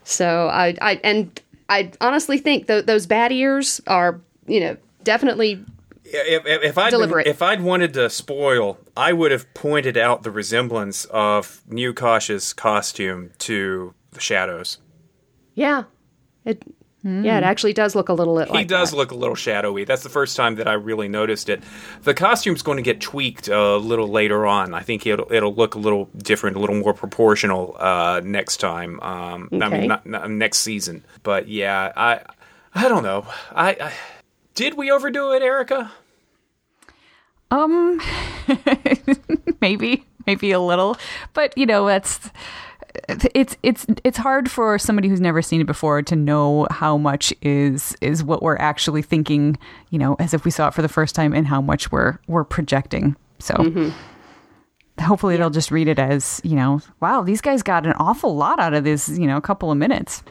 [0.04, 5.64] So I, I, and I honestly think th- those bad ears are, you know, definitely
[6.12, 7.26] if, if, if I'd been- Deliberate.
[7.26, 12.52] if I'd wanted to spoil, I would have pointed out the resemblance of New Kosh's
[12.52, 14.78] costume to the Shadows.
[15.54, 15.84] Yeah.
[16.44, 16.62] It
[17.04, 18.96] yeah, it actually does look a little bit He like does that.
[18.96, 19.82] look a little shadowy.
[19.82, 21.60] That's the first time that I really noticed it.
[22.04, 24.72] The costume's going to get tweaked a little later on.
[24.72, 29.00] I think it'll it'll look a little different, a little more proportional uh, next time.
[29.00, 29.78] Um, I Okay.
[29.80, 31.04] mean, not, not next season.
[31.24, 32.20] But yeah, I
[32.72, 33.26] I don't know.
[33.52, 33.92] I, I
[34.54, 35.90] Did we overdo it, Erika?
[37.52, 38.00] Um,
[39.60, 40.96] maybe, maybe a little,
[41.34, 42.30] but you know, that's
[43.34, 47.32] it's it's it's hard for somebody who's never seen it before to know how much
[47.42, 49.58] is is what we're actually thinking,
[49.90, 52.18] you know, as if we saw it for the first time, and how much we're
[52.26, 53.16] we're projecting.
[53.38, 53.54] So.
[53.54, 53.90] Mm-hmm.
[55.00, 58.60] Hopefully they'll just read it as, you know, wow, these guys got an awful lot
[58.60, 60.22] out of this, you know, couple of minutes.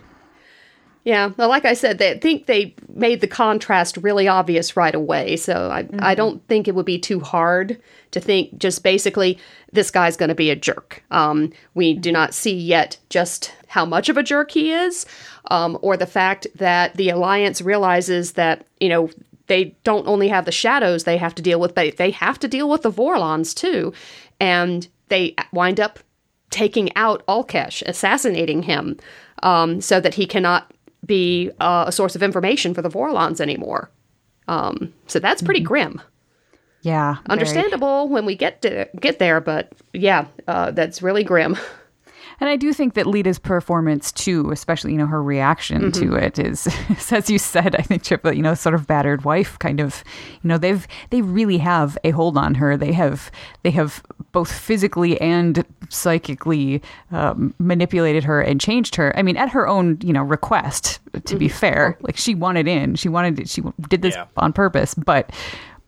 [1.04, 4.93] Yeah, well, like I said, they I think they made the contrast really obvious right
[4.93, 5.36] away.
[5.36, 7.82] So I, I don't think it would be too hard
[8.12, 9.39] to think just basically
[9.72, 11.04] this guy's going to be a jerk.
[11.10, 15.08] Um, we do not see yet just how much of a jerk he is,
[15.49, 19.10] um, or the fact that the alliance realizes that you know
[19.47, 22.47] they don't only have the shadows they have to deal with, but they have to
[22.47, 23.91] deal with the Vorlons too,
[24.39, 25.99] and they wind up
[26.52, 28.97] taking out Ulkesh, assassinating him,
[29.41, 30.72] um, so that he cannot
[31.06, 33.89] be uh, a source of information for the Vorlons anymore.
[34.47, 36.02] Um, so that's pretty grim.
[36.82, 37.16] Yeah.
[37.16, 37.32] very.
[37.32, 41.58] Understandable when we get to get there, but yeah, uh, that's really grim.
[42.42, 46.39] And I do think that Lyta's performance too, especially you know her reaction to it,
[46.39, 46.68] is,
[47.12, 50.04] as you said, I think Chip, you know, sort of battered wife kind of.
[50.44, 52.76] You know, they've they really have a hold on her.
[52.76, 53.32] They have
[53.62, 56.82] they have both physically and psychically
[57.12, 59.18] um, manipulated her and changed her.
[59.18, 61.00] I mean, at her own you know request.
[61.26, 64.26] To be fair, like she wanted in, she wanted it, she did this Yeah.
[64.38, 65.30] on purpose, but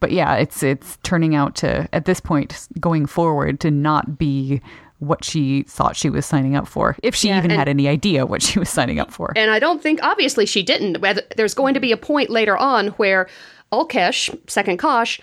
[0.02, 4.62] but yeah, it's it's turning out to at this point going forward to not be
[5.04, 7.88] what she thought she was signing up for, if she Yeah, even and- had any
[7.88, 9.34] idea what she was signing up for.
[9.36, 11.04] And I don't think, obviously, she didn't.
[11.38, 13.28] There's going to be a point later on where
[13.72, 15.20] Ulkesh, second Kosh,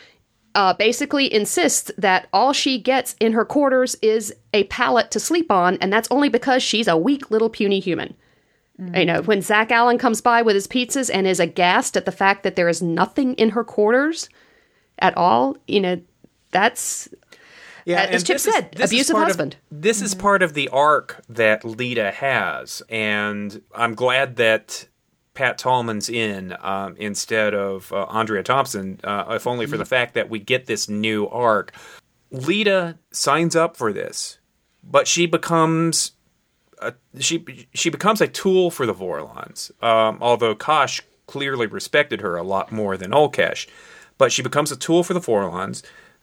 [0.54, 5.50] uh, basically insists that all she gets in her quarters is a pallet to sleep
[5.50, 8.14] on, and that's only because she's a weak little puny human.
[8.94, 12.10] You know, when Zach Allen comes by with his pizzas and is aghast at the
[12.12, 14.30] fact that there is nothing in her quarters
[15.00, 16.00] at all, you know,
[16.50, 17.06] that's
[17.90, 19.56] Yeah, as Chip said, this is abusive part of- husband.
[19.70, 24.86] this is part of the arc that Lyta has, and I'm glad that
[25.34, 30.14] Pat Tallman's in um, instead of uh, Andrea Thompson, uh, if only for the fact
[30.14, 31.72] that we get this new arc.
[32.32, 34.38] Lyta signs up for this,
[34.84, 36.12] but she becomes
[36.80, 39.70] a, she she becomes a tool for the Vorlons.
[39.82, 43.68] Um, although Kosh clearly respected her a lot more than Ulkesh,
[44.18, 45.82] but she becomes a tool for the Vorlons.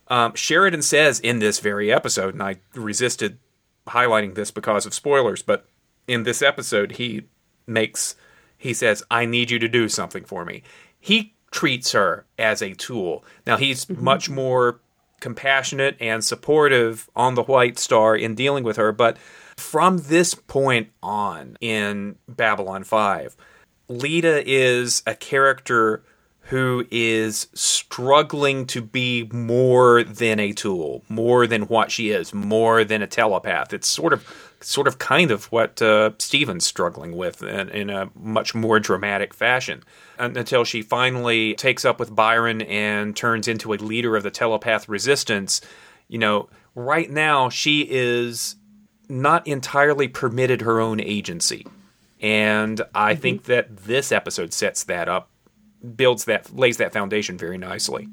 [0.09, 3.39] Um, Sheridan says in this very episode, and I resisted
[3.87, 5.65] highlighting this because of spoilers, but
[6.07, 7.23] in this episode, he
[7.65, 8.15] makes
[8.57, 10.63] he says, "I need you to do something for me."
[10.99, 13.23] He treats her as a tool.
[13.45, 14.79] Now he's much more
[15.19, 19.17] compassionate and supportive on the White Star in dealing with her, but
[19.57, 23.35] from this point on in Babylon 5,
[23.89, 26.03] Lyta is a character
[26.49, 32.85] who is struggling to be more than a tool, more than what she is, more
[32.85, 33.73] than a telepath.
[33.73, 38.09] It's sort of, sort of, kind of what uh, Stephen's struggling with in, in a
[38.15, 39.83] much more dramatic fashion.
[40.17, 44.87] Until she finally takes up with Byron and turns into a leader of the telepath
[44.87, 45.59] resistance.
[46.07, 48.55] You know, right now she is
[49.09, 51.67] not entirely permitted her own agency.
[52.21, 55.29] And I think that this episode sets that up,
[55.95, 58.07] builds that, lays that foundation very nicely.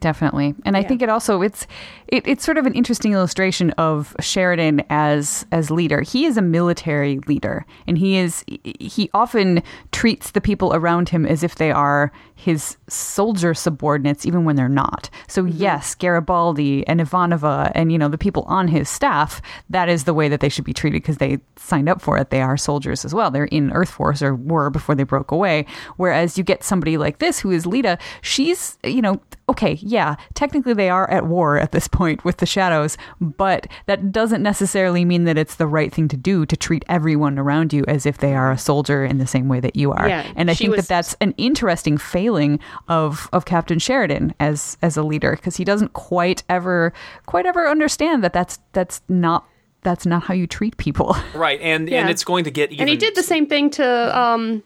[0.00, 0.54] Definitely.
[0.64, 1.66] And I think it also it's
[2.08, 6.00] it, it's sort of an interesting illustration of Sheridan as as leader.
[6.00, 11.26] He is a military leader and he is he often treats the people around him
[11.26, 15.10] as if they are his soldier subordinates even when they're not.
[15.26, 15.58] So mm-hmm.
[15.58, 20.14] yes, Garibaldi and Ivanova and you know the people on his staff, that is the
[20.14, 22.30] way that they should be treated because they signed up for it.
[22.30, 23.30] They are soldiers as well.
[23.30, 25.66] They're in Earth Force or were before they broke away.
[25.96, 30.74] Whereas you get somebody like this who is Lyta, she's, you know, okay, yeah, technically
[30.74, 35.24] they are at war at this point with the shadows, but that doesn't necessarily mean
[35.24, 38.34] that it's the right thing to do to treat everyone around you as if they
[38.34, 40.08] are a soldier in the same way that you are.
[40.08, 44.76] Yeah, and I think was- that that's an interesting failing of of Captain Sheridan as
[44.82, 46.92] as a leader because he doesn't quite ever
[47.26, 49.46] quite ever understand that that's that's not
[49.82, 51.16] that's not how you treat people.
[51.34, 52.00] Right, and Yeah.
[52.00, 52.80] and it's going to get even.
[52.82, 54.62] and he did the same thing to um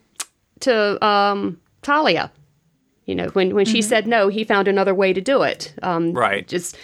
[0.61, 2.31] to um Talia.
[3.05, 5.75] You know, when when she said no, he found another way to do it.
[5.83, 6.47] Um, Right.
[6.47, 6.77] Just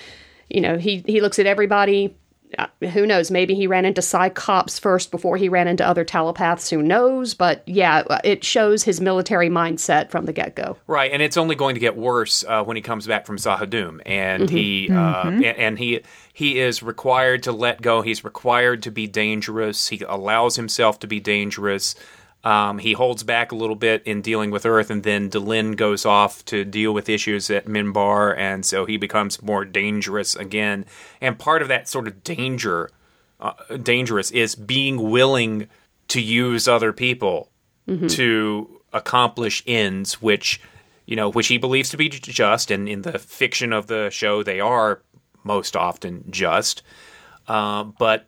[0.49, 2.17] you know, he he looks at everybody.
[2.57, 3.31] Uh, who knows?
[3.31, 6.71] Maybe he ran into Cyclops first before he ran into other telepaths.
[6.71, 7.35] Who knows?
[7.35, 10.79] But yeah, it shows his military mindset from the get go.
[10.87, 14.01] Right, and it's only going to get worse uh, when he comes back from Z'ha'dum,
[14.07, 16.01] and he uh, and, and he
[16.33, 18.01] he is required to let go.
[18.01, 19.89] He's required to be dangerous.
[19.89, 21.95] He allows himself to be dangerous.
[22.45, 26.07] Um, he holds back a little bit in dealing with Earth, and then Delenn goes
[26.07, 30.87] off to deal with issues at Minbar, and so he becomes more dangerous again.
[31.21, 32.91] And part of that sort of danger,
[33.41, 35.69] uh, dangerous, is being willing
[36.09, 37.51] to use other people
[38.09, 40.61] to accomplish ends, which
[41.07, 44.43] you know, which he believes to be just, and in the fiction of the show,
[44.43, 45.01] they are
[45.43, 46.83] most often just.
[47.47, 48.27] Uh, but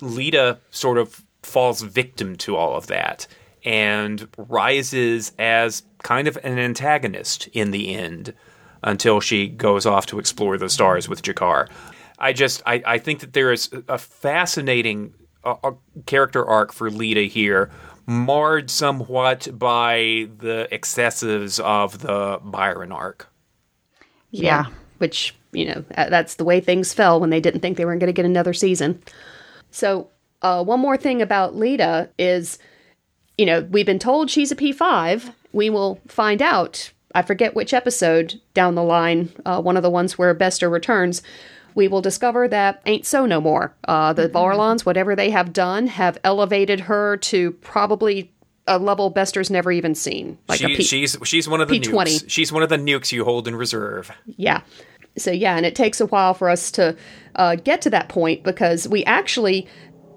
[0.00, 3.26] Lyta sort of falls victim to all of that
[3.64, 8.34] and rises as kind of an antagonist in the end
[8.82, 11.68] until she goes off to explore the stars with G'Kar.
[12.18, 15.14] I just I, I think that there is a fascinating
[15.44, 15.72] uh,
[16.06, 17.70] character arc for Lyta here,
[18.06, 23.28] marred somewhat by the excesses of the Byron arc.
[24.30, 24.66] Yeah.
[24.98, 28.06] Which, you know, that's the way things fell when they didn't think they were going
[28.08, 29.02] to get another season.
[29.70, 30.10] So,
[30.42, 32.58] uh, one more thing about Lyta is,
[33.38, 35.32] you know, we've been told she's a P5.
[35.52, 36.92] We will find out.
[37.14, 41.22] I forget which episode down the line, uh, one of the ones where Bester returns.
[41.74, 43.74] We will discover that ain't so no more.
[43.86, 48.32] Uh, the Vorlons, whatever they have done, have elevated her to probably
[48.66, 50.38] a level Bester's never even seen.
[50.48, 51.92] Like a She, P- she's she's one of the P20.
[52.04, 52.24] nukes.
[52.28, 54.10] She's one of the nukes you hold in reserve.
[54.36, 54.62] Yeah.
[55.16, 56.96] So yeah, and it takes a while for us to
[57.34, 59.66] uh, get to that point because we actually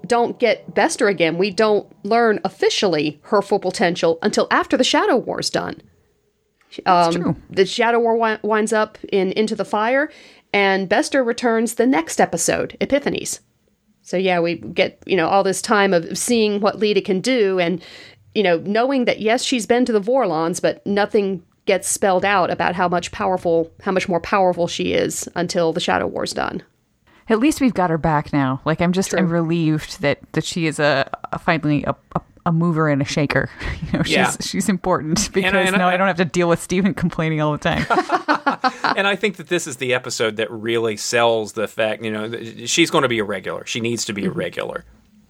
[0.06, 1.38] don't get Bester again.
[1.38, 5.80] We don't learn officially her full potential until after the Shadow War's done.
[6.86, 7.36] Um, true.
[7.50, 10.10] The Shadow War wi- winds up in Into the Fire,
[10.52, 13.40] and Bester returns the next episode, Epiphanies.
[14.02, 17.58] So yeah, we get you know all this time of seeing what Lyta can do,
[17.58, 17.82] and
[18.34, 22.50] you know knowing that yes, she's been to the Vorlons, but nothing gets spelled out
[22.50, 26.62] about how much powerful, how much more powerful she is until the Shadow War's done.
[27.28, 28.60] At least we've got her back now.
[28.64, 32.52] Like I'm just I'm relieved that that she is a, a finally a, a a
[32.52, 33.48] mover and a shaker.
[33.92, 34.30] You know, she's Yeah.
[34.40, 37.52] she's important because and now I- I don't have to deal with Stephen complaining all
[37.52, 37.86] the time.
[38.96, 42.28] and I think that this is the episode that really sells the fact, you know,
[42.28, 43.64] that she's going to be a regular.
[43.66, 44.84] She needs to be a regular.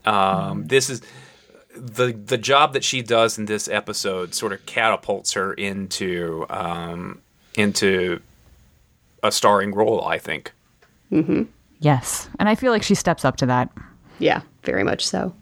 [0.05, 1.03] Um, this is
[1.77, 7.21] the the job that she does in this episode sort of catapults her into um,
[7.57, 8.21] into
[9.23, 10.05] a starring role.
[10.05, 10.53] I think.
[11.85, 13.71] Yes, and I feel like she steps up to that.
[14.19, 15.35] Yeah, very much so.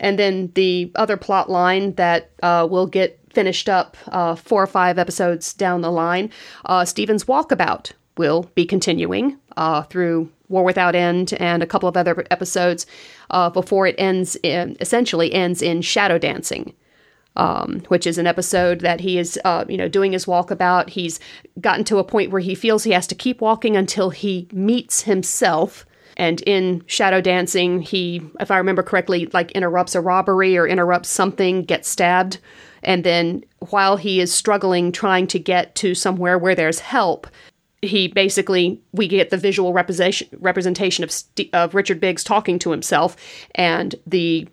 [0.00, 4.66] And then the other plot line that uh, will get finished up uh, four or
[4.66, 6.30] five episodes down the line,
[6.66, 11.96] uh, Stephen's Walkabout will be continuing uh, through War Without End and a couple of
[11.96, 12.86] other episodes
[13.30, 16.74] uh, before it ends in, essentially ends in Shadow Dancing.
[17.34, 20.90] Um, which is an episode that he is, uh, you know, doing his walkabout.
[20.90, 21.18] He's
[21.58, 25.04] gotten to a point where he feels he has to keep walking until he meets
[25.04, 25.86] himself.
[26.18, 31.08] And in shadow dancing, he, if I remember correctly, like interrupts a robbery or interrupts
[31.08, 32.36] something, gets stabbed.
[32.82, 37.26] And then while he is struggling, trying to get to somewhere where there's help,
[37.80, 43.16] he basically we get the visual representation of St- of Richard Biggs talking to himself,
[43.54, 44.46] and the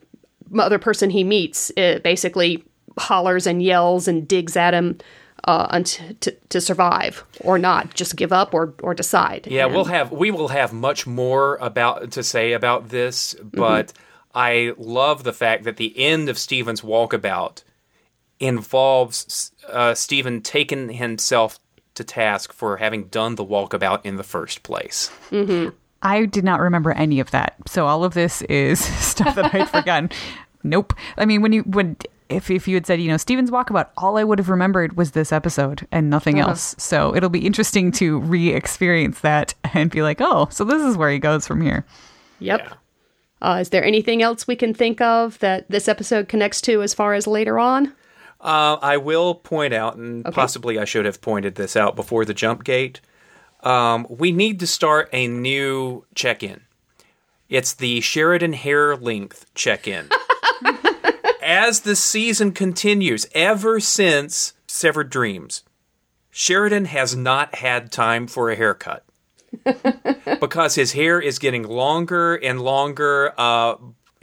[0.57, 2.63] other person he meets uh, basically
[2.99, 4.97] hollers and yells and digs at him
[5.45, 9.47] uh, unt- to, to survive or not, just give up or or decide.
[9.47, 13.93] Yeah, And- we'll have we will have much more about to say about this, but
[14.35, 17.63] I love the fact that the end of Stephen's walkabout
[18.39, 21.59] involves uh, Stephen taking himself
[21.95, 25.11] to task for having done the walkabout in the first place.
[26.01, 27.55] I did not remember any of that.
[27.67, 30.09] So all of this is stuff that I'd forgotten.
[30.63, 30.93] Nope.
[31.17, 31.97] I mean, when you when
[32.29, 35.11] if if you had said you know Stephen's walkabout, all I would have remembered was
[35.11, 36.75] this episode and nothing else.
[36.77, 41.09] So it'll be interesting to re-experience that and be like, oh, so this is where
[41.09, 41.85] he goes from here.
[42.39, 42.61] Yep.
[42.63, 42.73] Yeah.
[43.41, 46.93] Uh, is there anything else we can think of that this episode connects to as
[46.93, 47.93] far as later on?
[48.41, 52.33] Uh, I will point out, and possibly I should have pointed this out before the
[52.33, 53.01] jump gate.
[53.63, 56.61] Um, we need to start a new check in.
[57.49, 60.09] It's the Sheridan hair length check in.
[61.49, 65.63] As the season continues, ever since Severed Dreams,
[66.29, 69.03] Sheridan has not had time for a haircut
[70.39, 73.33] because his hair is getting longer and longer.
[73.35, 73.77] Uh,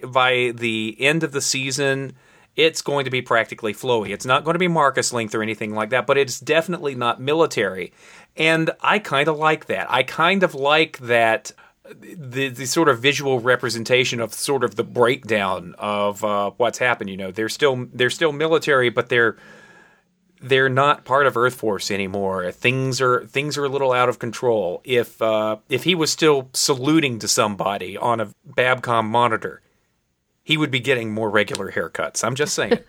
[0.07, 2.13] by the end of the season,
[2.55, 4.11] it's going to be practically flowy.
[4.11, 7.21] It's not going to be Marcus length or anything like that, but it's definitely not
[7.21, 7.93] military.
[8.37, 9.91] And I kind of like that.
[9.91, 11.51] I kind of like that
[11.95, 17.11] the the sort of visual representation of sort of the breakdown of uh, what's happened.
[17.11, 19.37] You know, they're still they're still military, but they're
[20.41, 22.51] they're not part of Earth Force anymore.
[22.53, 24.81] Things are things are a little out of control.
[24.85, 29.63] If uh, if he was still saluting to somebody on a Babcom monitor,
[30.47, 32.23] he would be getting more regular haircuts.
[32.23, 32.79] I'm just saying.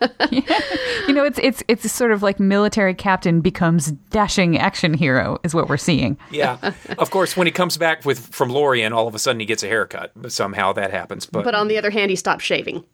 [1.08, 5.54] You know, it's it's it's sort of like military captain becomes dashing action hero is
[5.54, 6.18] what we're seeing.
[6.30, 6.58] yeah.
[6.98, 9.62] Of course, when he comes back with from Lorien, all of a sudden he gets
[9.62, 10.12] a haircut.
[10.14, 11.24] But somehow that happens.
[11.24, 12.84] But, But on the other hand, he stops shaving,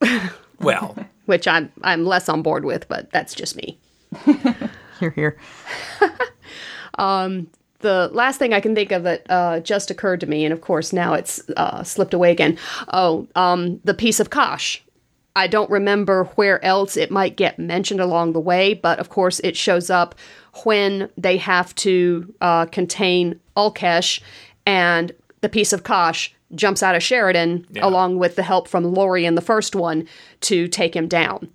[0.60, 0.96] well,
[1.26, 3.80] which I'm I'm less on board with, but that's just me.
[5.00, 5.36] Here, here.
[6.96, 7.48] Um,
[7.80, 10.60] the last thing I can think of that uh, just occurred to me, and of
[10.60, 12.58] course now it's uh, slipped away again.
[12.92, 14.82] Oh, um, the piece of Kosh.
[15.36, 19.40] I don't remember where else it might get mentioned along the way, but of course
[19.44, 20.16] it shows up
[20.64, 24.20] when they have to uh, contain Ulkesh,
[24.66, 29.34] and the piece of Kosh jumps out of Sheridan along with the help from Lorien,
[29.34, 30.08] the first one,
[30.40, 31.50] to take him down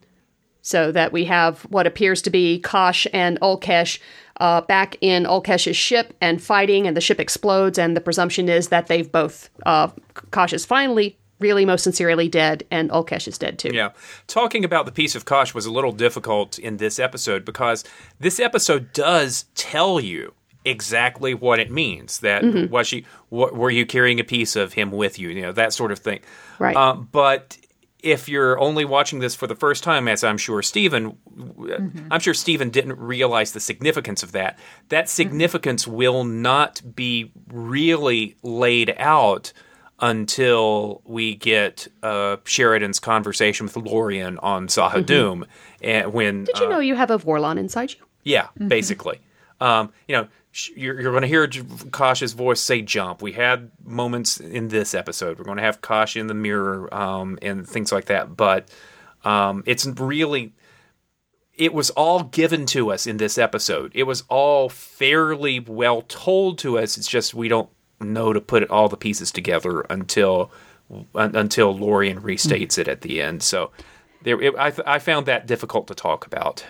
[0.63, 3.99] so that we have what appears to be Kosh and Ulkesh
[4.39, 8.69] uh, back in Ulkesh's ship and fighting, and the ship explodes, and the presumption is
[8.69, 9.89] that they've both, uh,
[10.31, 13.71] Kosh is finally, really most sincerely dead, and Olkesh is dead too.
[13.73, 13.89] Yeah.
[14.27, 17.83] Talking about the piece of Kosh was a little difficult in this episode because
[18.19, 20.33] this episode does tell you
[20.65, 22.19] exactly what it means.
[22.19, 25.29] That was she what, were you carrying a piece of him with you?
[25.29, 26.21] You know that sort of thing.
[26.59, 26.75] Right.
[26.75, 27.57] Uh, but
[28.03, 32.07] if you're only watching this for the first time, as I'm sure Stephen, mm-hmm.
[32.11, 34.59] I'm sure Stephen didn't realize the significance of that.
[34.89, 35.09] That mm-hmm.
[35.09, 39.53] significance will not be really laid out
[39.99, 45.43] until we get uh, Sheridan's conversation with Lorien on Z'ha'dum, mm-hmm.
[45.81, 48.05] and eh, when Did you uh, know you have a Vorlon inside you?
[48.23, 49.19] yeah, basically.
[49.61, 50.27] Um, you know,
[50.75, 51.47] you're, you're going to hear
[51.91, 53.21] Kosh's voice say jump.
[53.21, 55.37] We had moments in this episode.
[55.37, 58.37] We're going to have Kosh in the mirror um, and things like that.
[58.37, 58.69] But
[59.23, 60.53] um, it's really,
[61.55, 63.91] it was all given to us in this episode.
[63.95, 66.97] It was all fairly well told to us.
[66.97, 70.51] It's just we don't know to put all the pieces together until
[71.15, 73.41] until Lorien restates it at the end.
[73.41, 73.71] So
[74.21, 76.65] there, it, I, I found that difficult to talk about.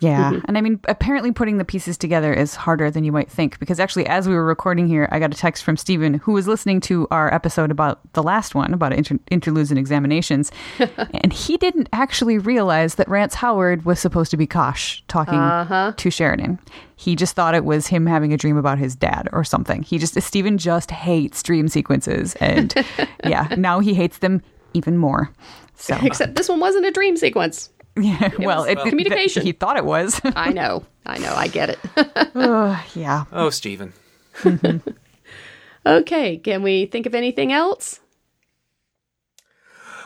[0.00, 0.32] Yeah.
[0.32, 0.44] Mm-hmm.
[0.46, 3.80] And I mean, apparently putting the pieces together is harder than you might think because
[3.80, 6.80] actually, as we were recording here, I got a text from Stephen who was listening
[6.82, 10.52] to our episode about the last one about inter- interludes and examinations.
[10.78, 15.94] and he didn't actually realize that Rance Howard was supposed to be Kosh talking uh-huh.
[15.96, 16.60] to Sheridan.
[16.96, 19.82] He just thought it was him having a dream about his dad or something.
[19.82, 22.34] He just, Stephen just hates dream sequences.
[22.36, 22.74] And
[23.24, 24.42] yeah, now he hates them
[24.74, 25.30] even more.
[25.74, 27.70] So, Except this one wasn't a dream sequence.
[28.02, 29.42] Yeah, well, was it, it- communication.
[29.44, 30.20] he thought it was.
[30.24, 30.84] I know.
[31.06, 31.34] I know.
[31.34, 31.78] I get it.
[32.94, 33.24] yeah.
[33.32, 33.92] Oh, Stephen.
[35.86, 36.36] okay.
[36.36, 38.00] Can we think of anything else?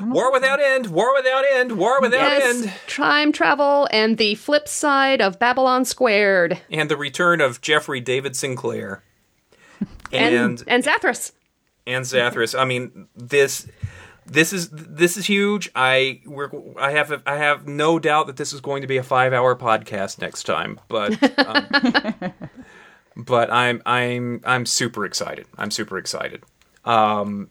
[0.00, 2.62] War without end, war without end, war without yes.
[2.62, 2.72] end.
[2.88, 6.60] Time travel and the flip side of Babylon Squared.
[6.70, 9.02] And the return of Jeffrey David Sinclair.
[10.10, 11.32] And, And and Zathras.
[11.86, 12.58] and Zathras.
[12.58, 13.68] I mean, this
[14.26, 15.70] this is this is huge.
[15.74, 19.02] I we're I have I have no doubt that this is going to be a
[19.02, 20.80] five hour podcast next time.
[20.88, 22.32] But um,
[23.16, 25.46] but I'm I'm I'm super excited.
[25.58, 26.44] I'm super excited.
[26.84, 27.50] Um,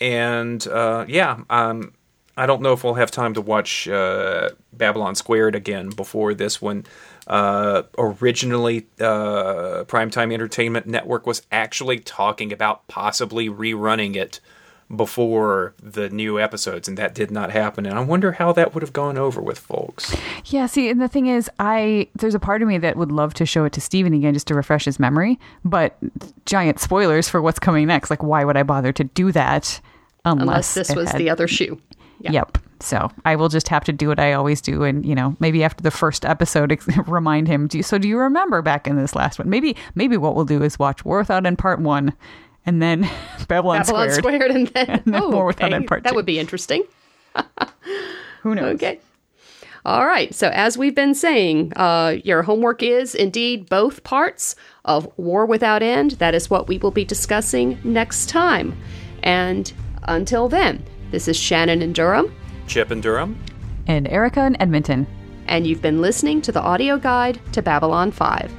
[0.00, 1.92] and uh, yeah, um,
[2.36, 6.60] I don't know if we'll have time to watch uh, Babylon Squared again before this
[6.60, 6.84] one.
[7.26, 14.40] Uh, originally, uh, Primetime Entertainment Network was actually talking about possibly rerunning it
[14.94, 17.86] before the new episodes, and that did not happen.
[17.86, 20.14] And I wonder how that would have gone over with folks.
[20.46, 23.34] Yeah, see, and the thing is, I there's a part of me that would love
[23.34, 25.96] to show it to Stephen again just to refresh his memory, but
[26.44, 28.10] giant spoilers for what's coming next.
[28.10, 29.80] Like, why would I bother to do that
[30.24, 31.80] unless, Unless this was had- the other shoe.
[32.20, 32.30] Yeah.
[32.32, 32.58] Yep.
[32.80, 35.64] So I will just have to do what I always do, and you know, maybe
[35.64, 36.78] after the first episode,
[37.08, 37.68] remind him.
[37.68, 39.48] Do you, so do you remember back in this last one?
[39.48, 42.12] Maybe maybe what we'll do is watch War Without End Part One,
[42.66, 43.02] and then
[43.48, 44.12] Babylon, Babylon Squared.
[44.12, 45.76] Squared, and then, then oh, War Without okay.
[45.76, 46.82] End Part That would be interesting.
[48.42, 48.74] Who knows?
[48.74, 49.00] Okay.
[49.84, 50.34] All right.
[50.34, 55.82] So, as we've been saying, uh, your homework is indeed both parts of War Without
[55.82, 56.12] End.
[56.12, 58.76] That is what we will be discussing next time.
[59.22, 59.72] And
[60.04, 62.34] until then, this is Shannon and Durham,
[62.66, 63.38] Chip and Durham.
[63.86, 65.06] And Erika in Edmonton.
[65.46, 68.52] and you've been listening to the audio guide to Babylon 5.